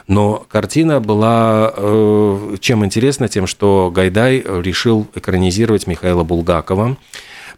Но 0.07 0.45
картина 0.49 1.01
была 1.01 1.73
э, 1.77 2.57
чем 2.61 2.85
интересна, 2.85 3.29
тем, 3.29 3.47
что 3.47 3.91
Гайдай 3.95 4.45
решил 4.63 5.07
экранизировать 5.15 5.87
Михаила 5.87 6.23
Булгакова, 6.23 6.97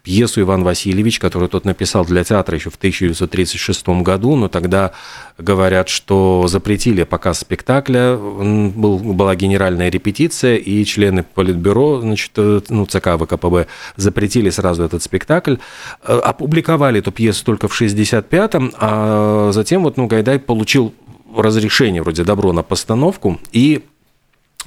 пьесу 0.08 0.40
«Иван 0.40 0.64
Васильевич», 0.64 1.18
которую 1.18 1.50
тот 1.50 1.66
написал 1.66 2.02
для 2.06 2.24
театра 2.24 2.56
еще 2.56 2.70
в 2.70 2.76
1936 2.76 3.88
году, 3.88 4.36
но 4.36 4.48
тогда 4.48 4.92
говорят, 5.36 5.90
что 5.90 6.46
запретили 6.48 7.02
показ 7.02 7.40
спектакля, 7.40 8.16
был, 8.16 9.00
была 9.00 9.36
генеральная 9.36 9.90
репетиция, 9.90 10.56
и 10.56 10.82
члены 10.86 11.24
Политбюро, 11.24 12.00
значит, 12.00 12.30
э, 12.36 12.62
ну, 12.70 12.86
ЦК 12.86 13.18
ВКПБ 13.20 13.66
запретили 13.96 14.48
сразу 14.48 14.82
этот 14.82 15.02
спектакль. 15.02 15.56
Э, 16.02 16.18
опубликовали 16.24 17.00
эту 17.00 17.12
пьесу 17.12 17.44
только 17.44 17.68
в 17.68 17.78
65-м, 17.78 18.72
а 18.78 19.50
затем 19.52 19.82
вот, 19.82 19.98
ну, 19.98 20.06
Гайдай 20.06 20.38
получил 20.38 20.94
разрешение, 21.36 22.00
вроде 22.00 22.24
добро 22.24 22.54
на 22.54 22.62
постановку, 22.62 23.38
и 23.52 23.84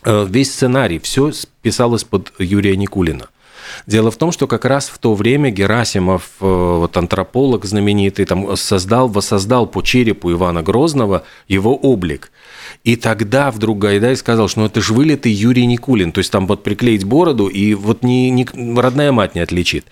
э, 0.03 0.27
весь 0.29 0.53
сценарий, 0.53 0.99
все 0.99 1.31
писалось 1.63 2.03
под 2.03 2.31
Юрия 2.37 2.77
Никулина. 2.77 3.30
Дело 3.87 4.11
в 4.11 4.17
том, 4.17 4.31
что 4.31 4.47
как 4.47 4.65
раз 4.65 4.89
в 4.89 4.97
то 4.97 5.13
время 5.13 5.49
Герасимов, 5.49 6.29
э, 6.39 6.45
вот 6.45 6.95
антрополог 6.97 7.65
знаменитый, 7.65 8.25
там 8.25 8.55
создал, 8.55 9.07
воссоздал 9.07 9.67
по 9.67 9.81
черепу 9.81 10.31
Ивана 10.31 10.61
Грозного 10.61 11.23
его 11.47 11.75
облик. 11.75 12.31
И 12.83 12.95
тогда 12.95 13.51
вдруг 13.51 13.79
Гайдай 13.79 14.15
сказал, 14.15 14.47
что 14.47 14.61
ну 14.61 14.65
это 14.65 14.81
же 14.81 14.93
вылитый 14.93 15.31
Юрий 15.31 15.65
Никулин. 15.65 16.11
То 16.11 16.19
есть 16.19 16.31
там 16.31 16.47
вот 16.47 16.63
приклеить 16.63 17.03
бороду, 17.03 17.47
и 17.47 17.73
вот 17.73 18.03
ни, 18.03 18.29
ни, 18.29 18.79
родная 18.79 19.11
мать 19.11 19.35
не 19.35 19.41
отличит. 19.41 19.85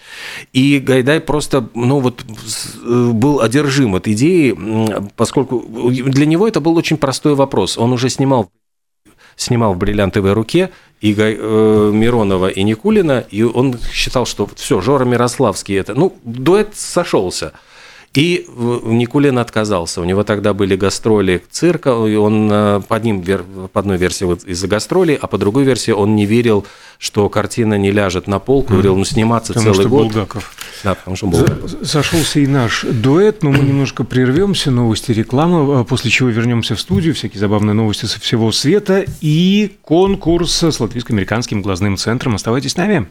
И 0.54 0.80
Гайдай 0.80 1.20
просто, 1.20 1.70
ну 1.74 2.00
вот, 2.00 2.24
э, 2.24 3.10
был 3.13 3.42
одержим 3.42 3.96
от 3.96 4.08
идеи, 4.08 4.56
поскольку 5.15 5.60
для 5.89 6.26
него 6.26 6.48
это 6.48 6.60
был 6.60 6.76
очень 6.78 6.98
простой 6.98 7.36
вопрос. 7.36 7.78
Он 7.78 7.94
уже 7.94 8.10
снимал 8.10 8.50
снимал 9.36 9.74
в 9.74 9.78
«Бриллиантовой 9.78 10.34
руке» 10.34 10.70
и 11.02 11.16
э, 11.18 11.92
Миронова 11.94 12.48
и 12.48 12.64
Никулина, 12.64 13.26
и 13.30 13.44
он 13.44 13.78
считал, 13.92 14.26
что 14.26 14.50
все, 14.56 14.82
Жора 14.82 15.06
Мирославский 15.06 15.80
это... 15.80 15.94
Ну, 15.94 16.18
дуэт 16.24 16.76
сошелся. 16.76 17.54
И 18.13 18.48
Никулин 18.58 19.38
отказался. 19.38 20.02
У 20.02 20.04
него 20.04 20.24
тогда 20.24 20.54
были 20.54 20.76
гастроли 20.76 21.43
цирка, 21.52 21.89
и 22.08 22.15
он 22.15 22.50
э, 22.52 22.82
по, 22.88 22.95
одним, 22.95 23.24
по 23.72 23.80
одной 23.80 23.98
версии 23.98 24.26
вот 24.26 24.43
из-за 24.45 24.67
гастролей, 24.67 25.15
а 25.15 25.28
по 25.28 25.38
другой 25.38 25.63
версии 25.63 25.91
он 25.91 26.15
не 26.15 26.26
верил, 26.26 26.65
что 26.98 27.30
картина 27.30 27.78
не 27.78 27.91
ляжет 27.91 28.26
на 28.26 28.39
полку, 28.39 28.74
говорил, 28.74 28.98
ну 28.98 29.06
сниматься 29.06 29.54
потому 29.54 29.74
целый 29.74 29.84
что 29.84 29.89
год. 29.89 30.08
Булгаков. 30.08 30.56
Да, 30.84 30.95
потому 30.95 31.17
что 31.17 31.28
Булгаков. 31.28 31.76
Сошелся 31.84 32.39
и 32.39 32.48
наш 32.48 32.84
дуэт, 32.84 33.43
но 33.43 33.52
мы 33.52 33.60
немножко 33.63 34.04
прервемся, 34.04 34.72
новости, 34.72 35.12
реклама, 35.12 35.82
а 35.82 35.84
после 35.84 36.10
чего 36.10 36.30
вернемся 36.30 36.76
в 36.76 36.82
студию, 36.82 37.13
всякие 37.13 37.39
забавные 37.39 37.76
новости 37.76 38.06
со 38.06 38.19
всего 38.19 38.52
света 38.52 39.06
и 39.22 39.78
конкурс 39.84 40.63
с 40.63 40.80
латвийско-американским 40.80 41.62
глазным 41.62 41.95
центром. 41.95 42.36
Оставайтесь 42.36 42.72
с 42.72 42.78
нами. 42.78 43.08